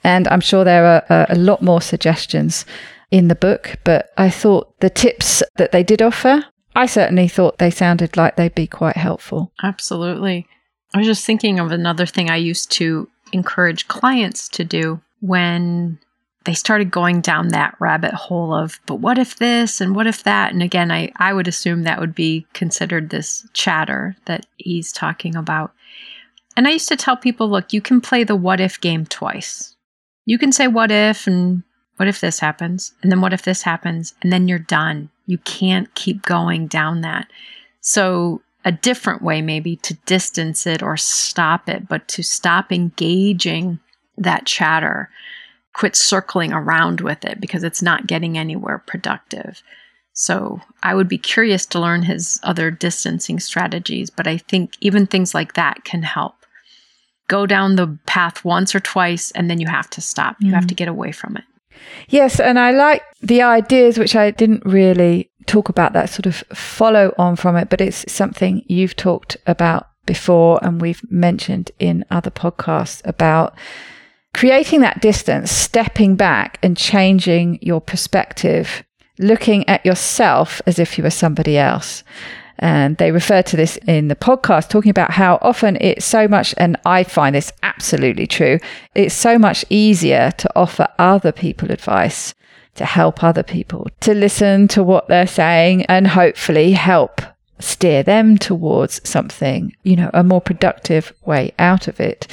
And 0.03 0.27
I'm 0.27 0.41
sure 0.41 0.63
there 0.63 0.85
are 0.85 1.05
uh, 1.09 1.25
a 1.29 1.35
lot 1.35 1.61
more 1.61 1.81
suggestions 1.81 2.65
in 3.15 3.29
the 3.29 3.35
book, 3.35 3.77
but 3.85 4.11
I 4.17 4.29
thought 4.29 4.77
the 4.81 4.89
tips 4.89 5.41
that 5.55 5.71
they 5.71 5.83
did 5.83 6.01
offer, 6.01 6.43
I 6.75 6.85
certainly 6.85 7.29
thought 7.29 7.59
they 7.59 7.71
sounded 7.71 8.17
like 8.17 8.35
they'd 8.35 8.53
be 8.53 8.67
quite 8.67 8.97
helpful. 8.97 9.53
Absolutely. 9.63 10.47
I 10.93 10.97
was 10.97 11.07
just 11.07 11.25
thinking 11.25 11.57
of 11.57 11.71
another 11.71 12.05
thing 12.05 12.29
I 12.29 12.35
used 12.35 12.71
to 12.73 13.07
encourage 13.31 13.87
clients 13.87 14.49
to 14.49 14.65
do 14.65 14.99
when 15.21 15.97
they 16.43 16.53
started 16.53 16.91
going 16.91 17.21
down 17.21 17.47
that 17.49 17.75
rabbit 17.79 18.13
hole 18.13 18.53
of, 18.53 18.81
but 18.85 18.95
what 18.95 19.17
if 19.17 19.37
this 19.37 19.79
and 19.79 19.95
what 19.95 20.07
if 20.07 20.23
that? 20.23 20.51
And 20.51 20.61
again, 20.61 20.91
I, 20.91 21.09
I 21.15 21.31
would 21.31 21.47
assume 21.47 21.83
that 21.83 22.01
would 22.01 22.15
be 22.15 22.45
considered 22.51 23.11
this 23.11 23.47
chatter 23.53 24.17
that 24.25 24.45
he's 24.57 24.91
talking 24.91 25.37
about. 25.37 25.71
And 26.57 26.67
I 26.67 26.71
used 26.71 26.89
to 26.89 26.97
tell 26.97 27.15
people, 27.15 27.49
look, 27.49 27.71
you 27.71 27.79
can 27.79 28.01
play 28.01 28.25
the 28.25 28.35
what 28.35 28.59
if 28.59 28.81
game 28.81 29.05
twice. 29.05 29.77
You 30.25 30.37
can 30.37 30.51
say 30.51 30.67
what 30.67 30.91
if 30.91 31.27
and 31.27 31.63
what 31.97 32.07
if 32.07 32.19
this 32.19 32.39
happens? 32.39 32.93
And 33.01 33.11
then 33.11 33.21
what 33.21 33.33
if 33.33 33.43
this 33.43 33.61
happens? 33.61 34.13
And 34.21 34.31
then 34.31 34.47
you're 34.47 34.59
done. 34.59 35.09
You 35.25 35.37
can't 35.39 35.93
keep 35.95 36.23
going 36.23 36.67
down 36.67 37.01
that. 37.01 37.27
So 37.81 38.41
a 38.63 38.71
different 38.71 39.21
way 39.21 39.41
maybe 39.41 39.75
to 39.77 39.93
distance 40.05 40.65
it 40.65 40.81
or 40.81 40.97
stop 40.97 41.69
it, 41.69 41.87
but 41.87 42.07
to 42.09 42.23
stop 42.23 42.71
engaging 42.71 43.79
that 44.17 44.45
chatter 44.45 45.09
quit 45.73 45.95
circling 45.95 46.53
around 46.53 47.01
with 47.01 47.25
it 47.25 47.39
because 47.39 47.63
it's 47.63 47.81
not 47.81 48.07
getting 48.07 48.37
anywhere 48.37 48.81
productive. 48.87 49.61
So 50.13 50.61
I 50.81 50.95
would 50.95 51.09
be 51.09 51.17
curious 51.17 51.65
to 51.67 51.79
learn 51.79 52.03
his 52.03 52.39
other 52.41 52.71
distancing 52.71 53.39
strategies, 53.39 54.09
but 54.09 54.27
I 54.27 54.37
think 54.37 54.71
even 54.79 55.05
things 55.05 55.35
like 55.35 55.53
that 55.53 55.83
can 55.83 56.03
help. 56.03 56.35
Go 57.27 57.45
down 57.45 57.75
the 57.75 57.97
path 58.05 58.45
once 58.45 58.73
or 58.73 58.79
twice, 58.79 59.31
and 59.31 59.49
then 59.49 59.59
you 59.59 59.67
have 59.67 59.89
to 59.91 60.01
stop. 60.01 60.37
You 60.39 60.51
mm. 60.51 60.55
have 60.55 60.67
to 60.67 60.75
get 60.75 60.87
away 60.87 61.11
from 61.11 61.35
it. 61.35 61.43
Yes, 62.09 62.39
and 62.39 62.59
I 62.59 62.71
like 62.71 63.03
the 63.21 63.41
ideas, 63.41 63.97
which 63.97 64.15
I 64.15 64.31
didn't 64.31 64.65
really 64.65 65.31
talk 65.45 65.69
about 65.69 65.93
that 65.93 66.09
sort 66.09 66.25
of 66.25 66.37
follow 66.53 67.13
on 67.17 67.35
from 67.35 67.55
it, 67.55 67.69
but 67.69 67.81
it's 67.81 68.11
something 68.11 68.63
you've 68.67 68.95
talked 68.95 69.37
about 69.45 69.87
before 70.05 70.59
and 70.61 70.81
we've 70.81 71.01
mentioned 71.11 71.71
in 71.79 72.05
other 72.11 72.29
podcasts 72.29 73.01
about 73.05 73.55
creating 74.33 74.81
that 74.81 75.01
distance, 75.01 75.51
stepping 75.51 76.15
back 76.15 76.59
and 76.61 76.77
changing 76.77 77.57
your 77.61 77.81
perspective, 77.81 78.83
looking 79.17 79.67
at 79.69 79.85
yourself 79.85 80.61
as 80.67 80.77
if 80.77 80.97
you 80.97 81.03
were 81.03 81.09
somebody 81.09 81.57
else. 81.57 82.03
And 82.59 82.97
they 82.97 83.11
refer 83.11 83.41
to 83.41 83.57
this 83.57 83.77
in 83.87 84.07
the 84.07 84.15
podcast, 84.15 84.69
talking 84.69 84.89
about 84.89 85.11
how 85.11 85.39
often 85.41 85.77
it's 85.81 86.05
so 86.05 86.27
much, 86.27 86.55
and 86.57 86.77
I 86.85 87.03
find 87.03 87.35
this 87.35 87.51
absolutely 87.63 88.27
true, 88.27 88.59
it's 88.93 89.13
so 89.13 89.37
much 89.37 89.65
easier 89.69 90.31
to 90.37 90.49
offer 90.55 90.87
other 90.97 91.31
people 91.31 91.71
advice, 91.71 92.33
to 92.75 92.85
help 92.85 93.23
other 93.23 93.43
people, 93.43 93.87
to 94.01 94.13
listen 94.13 94.67
to 94.69 94.83
what 94.83 95.07
they're 95.07 95.27
saying 95.27 95.83
and 95.85 96.07
hopefully 96.07 96.71
help 96.71 97.21
steer 97.59 98.03
them 98.03 98.37
towards 98.37 99.07
something, 99.07 99.75
you 99.83 99.95
know, 99.95 100.09
a 100.13 100.23
more 100.23 100.41
productive 100.41 101.13
way 101.25 101.53
out 101.59 101.87
of 101.87 101.99
it. 101.99 102.27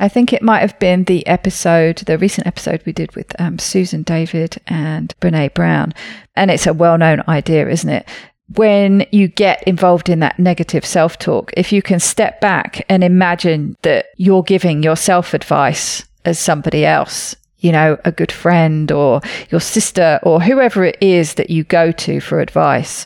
I 0.00 0.08
think 0.08 0.32
it 0.32 0.42
might 0.42 0.60
have 0.60 0.78
been 0.78 1.04
the 1.04 1.26
episode, 1.26 1.98
the 1.98 2.18
recent 2.18 2.46
episode 2.46 2.82
we 2.86 2.92
did 2.92 3.14
with 3.16 3.38
um, 3.40 3.58
Susan 3.58 4.04
David 4.04 4.56
and 4.68 5.12
Brene 5.20 5.52
Brown. 5.54 5.92
And 6.36 6.50
it's 6.50 6.68
a 6.68 6.72
well 6.72 6.98
known 6.98 7.24
idea, 7.26 7.68
isn't 7.68 7.88
it? 7.88 8.08
When 8.54 9.06
you 9.12 9.28
get 9.28 9.62
involved 9.64 10.08
in 10.08 10.20
that 10.20 10.38
negative 10.38 10.84
self 10.84 11.18
talk, 11.18 11.52
if 11.56 11.72
you 11.72 11.82
can 11.82 12.00
step 12.00 12.40
back 12.40 12.84
and 12.88 13.04
imagine 13.04 13.76
that 13.82 14.06
you're 14.16 14.42
giving 14.42 14.82
yourself 14.82 15.34
advice 15.34 16.04
as 16.24 16.38
somebody 16.38 16.84
else, 16.84 17.36
you 17.58 17.72
know, 17.72 17.98
a 18.04 18.12
good 18.12 18.32
friend 18.32 18.90
or 18.90 19.20
your 19.50 19.60
sister 19.60 20.18
or 20.22 20.40
whoever 20.40 20.84
it 20.84 20.96
is 21.00 21.34
that 21.34 21.50
you 21.50 21.64
go 21.64 21.92
to 21.92 22.20
for 22.20 22.40
advice 22.40 23.04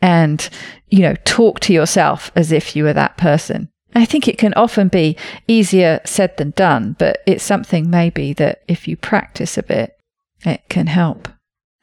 and, 0.00 0.50
you 0.88 1.00
know, 1.00 1.14
talk 1.24 1.60
to 1.60 1.72
yourself 1.72 2.30
as 2.36 2.52
if 2.52 2.76
you 2.76 2.84
were 2.84 2.92
that 2.92 3.16
person 3.16 3.68
I 3.94 4.04
think 4.04 4.26
it 4.26 4.38
can 4.38 4.54
often 4.54 4.88
be 4.88 5.16
easier 5.46 6.00
said 6.04 6.36
than 6.36 6.50
done, 6.50 6.96
but 6.98 7.22
it's 7.26 7.44
something 7.44 7.90
maybe 7.90 8.32
that 8.34 8.62
if 8.68 8.88
you 8.88 8.96
practice 8.96 9.58
a 9.58 9.62
bit, 9.62 9.98
it 10.44 10.62
can 10.68 10.86
help. 10.86 11.28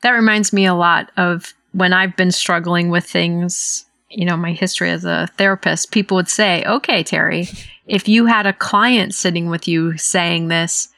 That 0.01 0.11
reminds 0.11 0.51
me 0.51 0.65
a 0.65 0.73
lot 0.73 1.11
of 1.17 1.53
when 1.71 1.93
I've 1.93 2.15
been 2.15 2.31
struggling 2.31 2.89
with 2.89 3.05
things, 3.05 3.85
you 4.09 4.25
know, 4.25 4.37
my 4.37 4.53
history 4.53 4.89
as 4.89 5.05
a 5.05 5.27
therapist, 5.37 5.91
people 5.91 6.15
would 6.15 6.29
say, 6.29 6.63
okay, 6.65 7.03
Terry, 7.03 7.47
if 7.85 8.07
you 8.07 8.25
had 8.25 8.45
a 8.45 8.53
client 8.53 9.13
sitting 9.13 9.49
with 9.49 9.67
you 9.67 9.97
saying 9.97 10.47
this, 10.47 10.89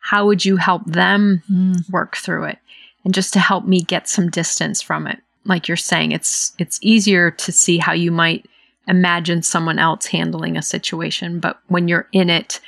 how 0.00 0.26
would 0.26 0.44
you 0.44 0.56
help 0.56 0.84
them 0.86 1.42
mm. 1.50 1.90
work 1.90 2.16
through 2.16 2.44
it? 2.44 2.58
And 3.04 3.14
just 3.14 3.32
to 3.34 3.40
help 3.40 3.64
me 3.64 3.82
get 3.82 4.08
some 4.08 4.30
distance 4.30 4.82
from 4.82 5.06
it. 5.06 5.18
Like 5.44 5.66
you're 5.66 5.76
saying, 5.76 6.12
it's 6.12 6.52
it's 6.58 6.78
easier 6.82 7.30
to 7.30 7.52
see 7.52 7.78
how 7.78 7.92
you 7.92 8.10
might 8.10 8.46
imagine 8.86 9.42
someone 9.42 9.78
else 9.78 10.06
handling 10.06 10.56
a 10.56 10.62
situation. 10.62 11.40
But 11.40 11.58
when 11.68 11.88
you're 11.88 12.08
in 12.12 12.28
it, 12.28 12.60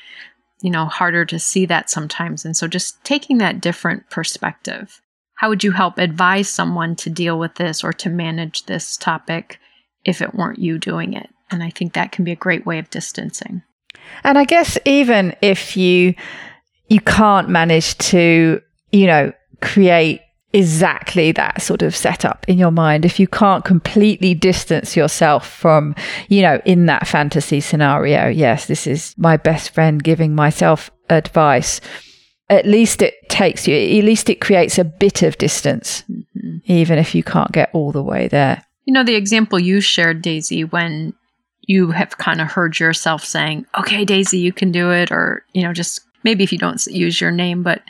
you 0.63 0.71
know, 0.71 0.87
harder 0.87 1.25
to 1.27 1.39
see 1.39 1.67
that 1.67 1.91
sometimes. 1.91 2.45
And 2.45 2.57
so 2.57 2.67
just 2.67 3.03
taking 3.05 3.39
that 3.39 3.61
different 3.61 4.09
perspective. 4.11 5.01
How 5.41 5.49
would 5.49 5.65
you 5.65 5.71
help 5.71 5.97
advise 5.97 6.51
someone 6.51 6.97
to 6.97 7.09
deal 7.09 7.39
with 7.39 7.55
this 7.55 7.83
or 7.83 7.95
to 7.95 8.11
manage 8.11 8.67
this 8.67 8.95
topic 8.99 9.59
if 10.05 10.21
it 10.21 10.35
weren't 10.35 10.59
you 10.59 10.79
doing 10.79 11.15
it? 11.15 11.31
And 11.51 11.63
I 11.63 11.71
think 11.71 11.95
that 11.95 12.13
can 12.13 12.27
be 12.27 12.33
a 12.33 12.37
great 12.37 12.67
way 12.67 12.79
of 12.79 12.91
distancing. 12.91 13.63
And 14.23 14.37
I 14.37 14.45
guess 14.45 14.77
even 14.85 15.35
if 15.41 15.79
you 15.79 16.15
you 16.89 17.01
can't 17.01 17.49
manage 17.49 17.97
to, 18.11 18.61
you 18.93 19.07
know, 19.07 19.33
create 19.63 20.21
exactly 20.53 21.33
that 21.33 21.63
sort 21.63 21.81
of 21.81 21.97
setup 21.97 22.45
in 22.47 22.59
your 22.59 22.73
mind 22.73 23.07
if 23.07 23.19
you 23.19 23.29
can't 23.29 23.65
completely 23.65 24.35
distance 24.35 24.97
yourself 24.97 25.49
from 25.49 25.95
you 26.29 26.43
know 26.43 26.61
in 26.65 26.87
that 26.87 27.07
fantasy 27.07 27.61
scenario 27.61 28.27
yes 28.27 28.67
this 28.67 28.85
is 28.85 29.15
my 29.17 29.37
best 29.37 29.71
friend 29.71 30.03
giving 30.03 30.35
myself 30.35 30.91
advice 31.09 31.81
at 32.51 32.67
least 32.67 33.01
it 33.01 33.15
takes 33.29 33.67
you 33.67 33.75
at 33.75 34.05
least 34.05 34.29
it 34.29 34.41
creates 34.41 34.79
a 34.79 34.85
bit 34.85 35.23
of 35.23 35.39
distance 35.39 36.05
mm-hmm. 36.11 36.59
even 36.65 36.99
if 36.99 37.15
you 37.15 37.23
can't 37.23 37.53
get 37.53 37.71
all 37.73 37.93
the 37.93 38.03
way 38.03 38.29
there 38.29 38.63
you 38.85 38.93
know 38.93 39.05
the 39.05 39.15
example 39.15 39.59
you 39.59 39.81
shared 39.81 40.21
daisy 40.21 40.65
when 40.65 41.15
you 41.63 41.91
have 41.91 42.19
kind 42.19 42.41
of 42.41 42.49
heard 42.49 42.79
yourself 42.79 43.25
saying 43.25 43.65
okay 43.79 44.05
daisy 44.05 44.39
you 44.39 44.53
can 44.53 44.71
do 44.71 44.91
it 44.91 45.11
or 45.11 45.45
you 45.55 45.63
know 45.63 45.73
just 45.73 46.01
maybe 46.25 46.45
if 46.45 46.53
you 46.53 46.59
don't 46.59 46.85
use 46.87 47.21
your 47.21 47.31
name 47.31 47.63
but 47.63 47.83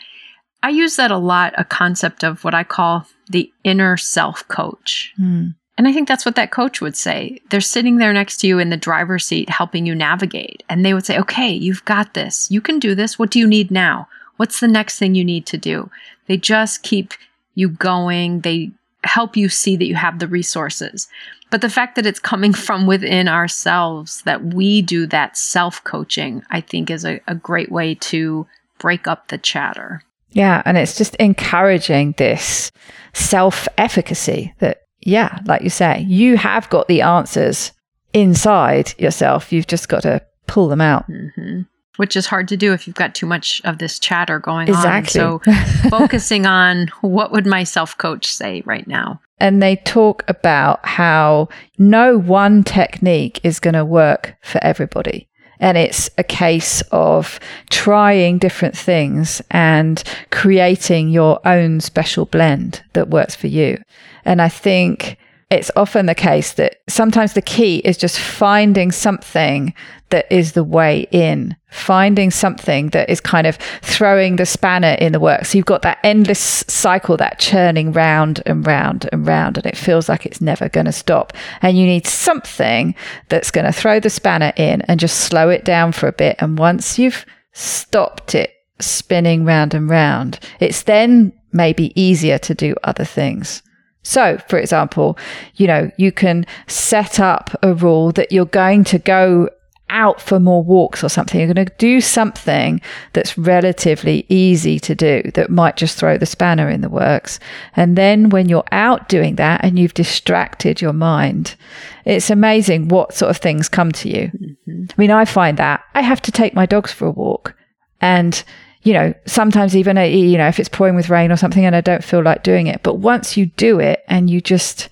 I 0.63 0.71
use 0.71 0.97
that 0.97 1.11
a 1.11 1.19
lot, 1.19 1.55
a 1.57 1.65
concept 1.65 2.23
of 2.23 2.45
what 2.45 2.55
I 2.55 2.65
call 2.65 3.07
the 3.29 3.51
inner 3.65 3.97
self 3.97 4.47
coach. 4.49 5.13
Mm. 5.19 5.55
And 5.79 5.89
I 5.89 5.93
think 5.93 6.09
that's 6.09 6.27
what 6.27 6.35
that 6.35 6.51
coach 6.51 6.83
would 6.83 6.97
say. 6.97 7.41
They're 7.49 7.63
sitting 7.63 7.97
there 7.97 8.13
next 8.13 8.39
to 8.39 8.47
you 8.47 8.59
in 8.59 8.69
the 8.69 8.77
driver's 8.77 9.25
seat, 9.25 9.49
helping 9.49 9.87
you 9.87 9.95
navigate. 9.95 10.63
And 10.69 10.85
they 10.85 10.93
would 10.93 11.07
say, 11.07 11.19
okay, 11.19 11.51
you've 11.51 11.85
got 11.87 12.13
this. 12.13 12.51
You 12.51 12.61
can 12.61 12.79
do 12.79 12.95
this. 12.95 13.19
What 13.19 13.31
do 13.31 13.39
you 13.39 13.47
need 13.47 13.71
now? 13.71 14.07
What's 14.41 14.61
the 14.61 14.69
next 14.69 14.99
thing 14.99 15.15
you 15.15 15.23
need 15.23 15.45
to 15.49 15.59
do? 15.59 15.91
They 16.27 16.39
just 16.39 16.83
keep 16.83 17.13
you 17.57 17.69
going. 17.69 18.41
They 18.41 18.71
help 19.05 19.37
you 19.37 19.51
see 19.51 19.77
that 19.77 19.85
you 19.85 19.97
have 19.97 20.19
the 20.19 20.27
resources. 20.27 21.09
But 21.51 21.61
the 21.61 21.69
fact 21.69 21.95
that 21.97 22.07
it's 22.07 22.19
coming 22.19 22.55
from 22.67 22.87
within 22.87 23.29
ourselves, 23.29 24.23
that 24.23 24.43
we 24.43 24.81
do 24.81 25.05
that 25.09 25.37
self 25.37 25.85
coaching, 25.85 26.43
I 26.49 26.63
think 26.63 26.89
is 26.89 27.05
a, 27.05 27.21
a 27.29 27.35
great 27.35 27.71
way 27.71 27.97
to 27.97 28.47
break 28.79 29.07
up 29.07 29.29
the 29.29 29.37
chatter. 29.37 30.01
Yeah. 30.31 30.63
And 30.65 30.79
it's 30.79 30.97
just 30.97 31.17
encouraging 31.17 32.15
this 32.17 32.73
self 33.13 33.69
efficacy 33.77 34.55
that, 34.61 34.85
yeah, 35.01 35.41
like 35.45 35.61
you 35.61 35.69
say, 35.69 36.01
you 36.09 36.39
have 36.39 36.67
got 36.71 36.89
the 36.89 37.03
answers 37.03 37.73
inside 38.15 38.95
yourself. 38.99 39.53
You've 39.53 39.67
just 39.67 39.91
got 39.91 40.01
to 40.05 40.23
pull 40.47 40.69
them 40.69 40.81
out. 40.81 41.07
Mm-hmm. 41.11 41.61
Which 41.97 42.17
is 42.17 42.27
hard 42.27 42.49
to 42.49 42.57
do 42.57 42.73
if 42.73 42.87
you've 42.87 42.97
got 42.97 43.15
too 43.15 43.27
much 43.27 43.61
of 43.65 43.79
this 43.79 43.99
chatter 43.99 44.39
going 44.39 44.69
exactly. 44.69 45.21
on. 45.21 45.41
So 45.45 45.53
focusing 45.91 46.47
on 46.47 46.89
what 47.01 47.33
would 47.33 47.47
my 47.47 47.65
self 47.65 47.97
coach 47.99 48.27
say 48.33 48.63
right 48.65 48.87
now? 48.87 49.21
And 49.39 49.63
they 49.63 49.77
talk 49.77 50.23
about 50.29 50.85
how 50.87 51.49
no 51.79 52.19
one 52.19 52.63
technique 52.63 53.41
is 53.43 53.59
going 53.59 53.75
to 53.75 53.85
work 53.85 54.37
for 54.43 54.63
everybody. 54.63 55.29
And 55.61 55.77
it's 55.77 56.09
a 56.17 56.25
case 56.25 56.83
of 56.91 57.39
trying 57.69 58.39
different 58.39 58.77
things 58.77 59.43
and 59.51 60.03
creating 60.31 61.11
your 61.11 61.47
own 61.47 61.81
special 61.81 62.25
blend 62.25 62.83
that 62.95 63.11
works 63.11 63.35
for 63.35 63.47
you. 63.47 63.83
And 64.25 64.41
I 64.41 64.49
think 64.49 65.19
it's 65.51 65.71
often 65.77 66.07
the 66.07 66.15
case 66.15 66.55
that 66.55 66.77
sometimes 66.89 67.35
the 67.35 67.43
key 67.43 67.79
is 67.79 67.99
just 67.99 68.19
finding 68.19 68.91
something 68.91 69.75
that 70.11 70.31
is 70.31 70.53
the 70.53 70.65
way 70.65 71.07
in, 71.11 71.57
finding 71.71 72.31
something 72.31 72.89
that 72.91 73.09
is 73.09 73.21
kind 73.21 73.47
of 73.47 73.57
throwing 73.83 74.37
the 74.37 74.47
spanner 74.47 74.97
in 75.01 75.13
the 75.13 75.21
works. 75.21 75.51
So 75.51 75.59
you've 75.59 75.67
got 75.67 75.83
that 75.83 75.99
endless 76.05 76.41
cycle, 76.41 77.17
that 77.17 77.39
churning 77.39 77.93
round 77.93 78.43
and 78.47 78.67
round 78.67 79.09
and 79.13 79.27
round, 79.27 79.57
and 79.57 79.67
it 79.67 79.77
feels 79.77 80.09
like 80.09 80.27
it's 80.27 80.41
never 80.41 80.69
going 80.69 80.87
to 80.87 80.93
stop. 80.93 81.33
And 81.63 81.79
you 81.79 81.87
need 81.87 82.07
something 82.07 82.95
that's 83.29 83.51
going 83.51 83.67
to 83.67 83.73
throw 83.73 84.01
the 84.01 84.11
spanner 84.11 84.53
in 84.57 84.83
and 84.83 85.01
just 85.01 85.21
slow 85.21 85.49
it 85.49 85.65
down 85.65 85.93
for 85.93 86.09
a 86.09 86.13
bit. 86.13 86.37
And 86.39 86.59
once 86.59 86.99
you've 86.99 87.25
stopped 87.53 88.35
it 88.35 88.53
spinning 88.81 89.45
round 89.45 89.75
and 89.75 89.89
round, 89.89 90.41
it's 90.59 90.83
then 90.83 91.33
maybe 91.53 91.99
easier 92.01 92.39
to 92.39 92.55
do 92.55 92.75
other 92.85 93.05
things. 93.05 93.63
So, 94.03 94.39
for 94.49 94.59
example, 94.59 95.19
you 95.57 95.67
know, 95.67 95.91
you 95.99 96.11
can 96.11 96.47
set 96.67 97.21
up 97.21 97.51
a 97.63 97.75
rule 97.75 98.13
that 98.13 98.33
you're 98.33 98.47
going 98.47 98.85
to 98.85 98.99
go 98.99 99.51
out 99.91 100.21
for 100.21 100.41
more 100.41 100.63
walks 100.63 101.05
or 101.05 101.09
something. 101.09 101.39
You're 101.39 101.53
going 101.53 101.67
to 101.67 101.73
do 101.79 102.01
something 102.01 102.81
that's 103.13 103.37
relatively 103.37 104.25
easy 104.29 104.79
to 104.81 104.95
do 104.95 105.23
that 105.35 105.51
might 105.51 105.77
just 105.77 105.99
throw 105.99 106.17
the 106.17 106.27
spanner 106.27 106.71
in 106.71 106.81
the 106.81 106.89
works. 106.89 107.39
And 107.77 107.99
then 107.99 108.31
when 108.31 108.49
you're 108.49 108.65
out 108.73 109.09
doing 109.09 109.37
that 109.37 109.63
and 109.65 109.79
you've 109.79 109.95
distracted 109.95 110.81
your 110.81 110.93
mind, 110.93 111.57
it's 112.05 112.31
amazing 112.31 112.89
what 112.89 113.15
sort 113.15 113.31
of 113.31 113.37
things 113.37 113.69
come 113.69 113.93
to 113.93 114.09
you. 114.09 114.29
Mm-hmm. 114.29 114.85
I 114.91 114.95
mean, 114.97 115.11
I 115.11 115.25
find 115.25 115.59
that 115.59 115.85
I 115.95 116.01
have 116.01 116.23
to 116.23 116.33
take 116.33 116.55
my 116.55 116.67
dogs 116.67 116.93
for 116.93 117.07
a 117.07 117.11
walk 117.11 117.55
and 118.01 118.43
you 118.83 118.95
know, 118.95 119.13
sometimes 119.27 119.77
even, 119.77 119.99
uh, 119.99 120.03
you 120.03 120.39
know, 120.39 120.49
if 120.49 120.59
it's 120.59 120.69
pouring 120.69 120.97
with 120.97 121.11
rain 121.11 121.31
or 121.31 121.37
something 121.37 121.65
and 121.65 121.77
I 121.77 121.83
don't 121.83 122.05
feel 122.05 122.23
like 122.23 122.43
doing 122.43 122.67
it. 122.67 122.83
But 122.83 122.95
once 122.95 123.37
you 123.37 123.47
do 123.47 123.79
it 123.79 124.03
and 124.09 124.31
you 124.31 124.41
just, 124.41 124.89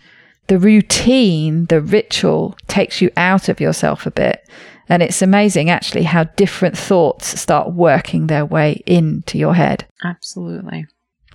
the 0.48 0.58
routine, 0.58 1.66
the 1.66 1.80
ritual 1.80 2.56
takes 2.66 3.00
you 3.00 3.11
out 3.16 3.48
of 3.48 3.61
yourself 3.61 4.04
a 4.04 4.11
bit. 4.11 4.46
And 4.88 5.03
it's 5.03 5.22
amazing 5.22 5.70
actually 5.70 6.05
how 6.05 6.24
different 6.24 6.77
thoughts 6.77 7.38
start 7.40 7.72
working 7.72 8.27
their 8.27 8.46
way 8.46 8.83
into 8.87 9.38
your 9.38 9.55
head. 9.55 9.87
Absolutely. 10.03 10.87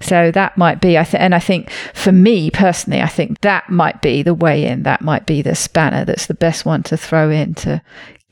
So 0.01 0.31
that 0.31 0.57
might 0.57 0.81
be, 0.81 0.97
I 0.97 1.03
think, 1.03 1.21
and 1.21 1.35
I 1.35 1.39
think 1.39 1.69
for 1.93 2.11
me 2.11 2.51
personally, 2.51 3.01
I 3.01 3.07
think 3.07 3.41
that 3.41 3.69
might 3.69 4.01
be 4.01 4.21
the 4.21 4.33
way 4.33 4.65
in. 4.65 4.83
That 4.83 5.01
might 5.01 5.25
be 5.25 5.41
the 5.41 5.55
spanner 5.55 6.03
that's 6.03 6.25
the 6.25 6.33
best 6.33 6.65
one 6.65 6.83
to 6.83 6.97
throw 6.97 7.29
in 7.29 7.53
to 7.55 7.81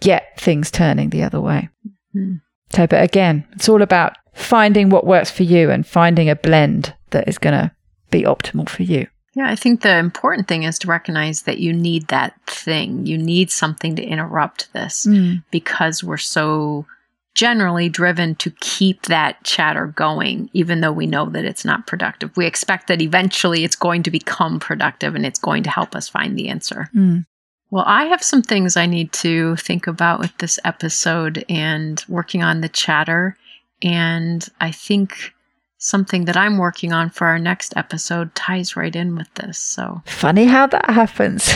get 0.01 0.39
things 0.39 0.69
turning 0.69 1.10
the 1.10 1.23
other 1.23 1.39
way. 1.39 1.69
Mm-hmm. 2.15 2.36
So, 2.71 2.88
but 2.88 3.03
again, 3.03 3.47
it's 3.53 3.69
all 3.69 3.81
about 3.81 4.17
finding 4.34 4.89
what 4.89 5.05
works 5.05 5.31
for 5.31 5.43
you 5.43 5.69
and 5.69 5.86
finding 5.86 6.29
a 6.29 6.36
blend 6.36 6.93
that 7.12 7.27
is 7.27 7.38
going 7.38 7.53
to 7.53 7.71
be 8.10 8.23
optimal 8.23 8.67
for 8.67 8.84
you. 8.84 9.07
Yeah, 9.33 9.49
I 9.49 9.55
think 9.55 9.81
the 9.81 9.97
important 9.97 10.47
thing 10.47 10.63
is 10.63 10.77
to 10.79 10.87
recognize 10.87 11.43
that 11.43 11.59
you 11.59 11.71
need 11.71 12.07
that 12.07 12.33
thing. 12.47 13.05
You 13.05 13.17
need 13.17 13.49
something 13.49 13.95
to 13.95 14.03
interrupt 14.03 14.71
this 14.73 15.05
mm. 15.07 15.41
because 15.51 16.03
we're 16.03 16.17
so 16.17 16.85
generally 17.33 17.87
driven 17.87 18.35
to 18.35 18.51
keep 18.59 19.03
that 19.03 19.41
chatter 19.43 19.87
going, 19.87 20.49
even 20.53 20.81
though 20.81 20.91
we 20.91 21.07
know 21.07 21.29
that 21.29 21.45
it's 21.45 21.63
not 21.63 21.87
productive. 21.87 22.35
We 22.35 22.45
expect 22.45 22.87
that 22.87 23.01
eventually 23.01 23.63
it's 23.63 23.75
going 23.75 24.03
to 24.03 24.11
become 24.11 24.59
productive 24.59 25.15
and 25.15 25.25
it's 25.25 25.39
going 25.39 25.63
to 25.63 25.69
help 25.69 25.95
us 25.95 26.09
find 26.09 26.37
the 26.37 26.49
answer. 26.49 26.89
Mm. 26.93 27.25
Well, 27.69 27.85
I 27.87 28.05
have 28.05 28.21
some 28.21 28.41
things 28.41 28.75
I 28.75 28.85
need 28.85 29.13
to 29.13 29.55
think 29.55 29.87
about 29.87 30.19
with 30.19 30.37
this 30.39 30.59
episode 30.65 31.45
and 31.47 32.03
working 32.09 32.43
on 32.43 32.59
the 32.59 32.67
chatter. 32.67 33.37
And 33.81 34.45
I 34.59 34.71
think 34.71 35.33
something 35.81 36.25
that 36.25 36.37
I'm 36.37 36.59
working 36.59 36.93
on 36.93 37.09
for 37.09 37.25
our 37.25 37.39
next 37.39 37.75
episode 37.75 38.33
ties 38.35 38.75
right 38.75 38.95
in 38.95 39.15
with 39.15 39.33
this. 39.33 39.57
So 39.57 40.01
funny 40.05 40.45
how 40.45 40.67
that 40.67 40.89
happens, 40.89 41.49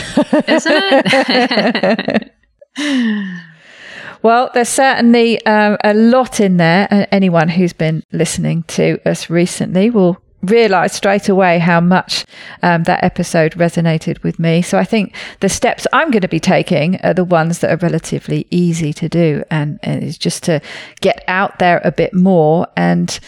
isn't 0.48 0.82
it? 1.96 2.34
well, 4.22 4.50
there's 4.52 4.68
certainly 4.68 5.44
um, 5.46 5.76
a 5.84 5.94
lot 5.94 6.40
in 6.40 6.56
there. 6.56 6.88
and 6.90 7.06
anyone 7.12 7.48
who's 7.48 7.72
been 7.72 8.02
listening 8.12 8.64
to 8.64 8.98
us 9.08 9.30
recently 9.30 9.90
will 9.90 10.20
realized 10.42 10.94
straight 10.94 11.28
away 11.28 11.58
how 11.58 11.80
much 11.80 12.24
um, 12.62 12.84
that 12.84 13.02
episode 13.02 13.52
resonated 13.52 14.22
with 14.22 14.38
me. 14.38 14.62
So 14.62 14.78
I 14.78 14.84
think 14.84 15.14
the 15.40 15.48
steps 15.48 15.86
I'm 15.92 16.10
going 16.10 16.22
to 16.22 16.28
be 16.28 16.40
taking 16.40 17.00
are 17.00 17.14
the 17.14 17.24
ones 17.24 17.60
that 17.60 17.70
are 17.70 17.84
relatively 17.84 18.46
easy 18.50 18.92
to 18.92 19.08
do, 19.08 19.44
and, 19.50 19.78
and 19.82 20.04
it's 20.04 20.18
just 20.18 20.42
to 20.44 20.60
get 21.00 21.24
out 21.26 21.58
there 21.58 21.80
a 21.84 21.90
bit 21.92 22.12
more 22.14 22.66
and 22.76 23.18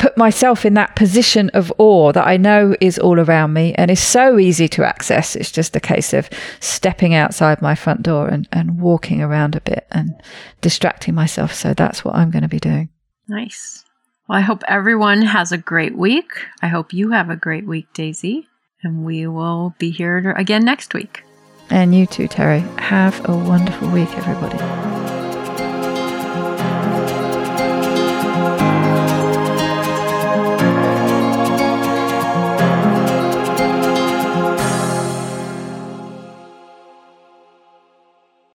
put 0.00 0.16
myself 0.16 0.64
in 0.64 0.72
that 0.74 0.96
position 0.96 1.50
of 1.50 1.70
awe 1.76 2.10
that 2.10 2.26
I 2.26 2.38
know 2.38 2.74
is 2.80 2.98
all 2.98 3.20
around 3.20 3.52
me 3.52 3.74
and 3.74 3.90
is 3.90 4.00
so 4.00 4.38
easy 4.38 4.66
to 4.68 4.82
access. 4.82 5.36
It's 5.36 5.52
just 5.52 5.76
a 5.76 5.80
case 5.80 6.14
of 6.14 6.30
stepping 6.58 7.12
outside 7.14 7.60
my 7.60 7.74
front 7.74 8.02
door 8.02 8.26
and, 8.26 8.48
and 8.50 8.80
walking 8.80 9.20
around 9.20 9.56
a 9.56 9.60
bit 9.60 9.86
and 9.92 10.14
distracting 10.62 11.14
myself. 11.14 11.52
So 11.52 11.74
that's 11.74 12.02
what 12.02 12.14
I'm 12.14 12.30
going 12.30 12.42
to 12.42 12.48
be 12.48 12.58
doing. 12.58 12.88
Nice. 13.28 13.84
Well, 14.26 14.38
I 14.38 14.40
hope 14.40 14.62
everyone 14.66 15.20
has 15.20 15.52
a 15.52 15.58
great 15.58 15.96
week. 15.96 16.30
I 16.62 16.68
hope 16.68 16.94
you 16.94 17.10
have 17.10 17.28
a 17.28 17.36
great 17.36 17.66
week, 17.66 17.92
Daisy. 17.92 18.48
And 18.82 19.04
we 19.04 19.26
will 19.26 19.74
be 19.78 19.90
here 19.90 20.30
again 20.38 20.64
next 20.64 20.94
week. 20.94 21.24
And 21.68 21.94
you 21.94 22.06
too, 22.06 22.26
Terry. 22.26 22.60
Have 22.78 23.28
a 23.28 23.36
wonderful 23.36 23.90
week, 23.90 24.08
everybody. 24.16 24.99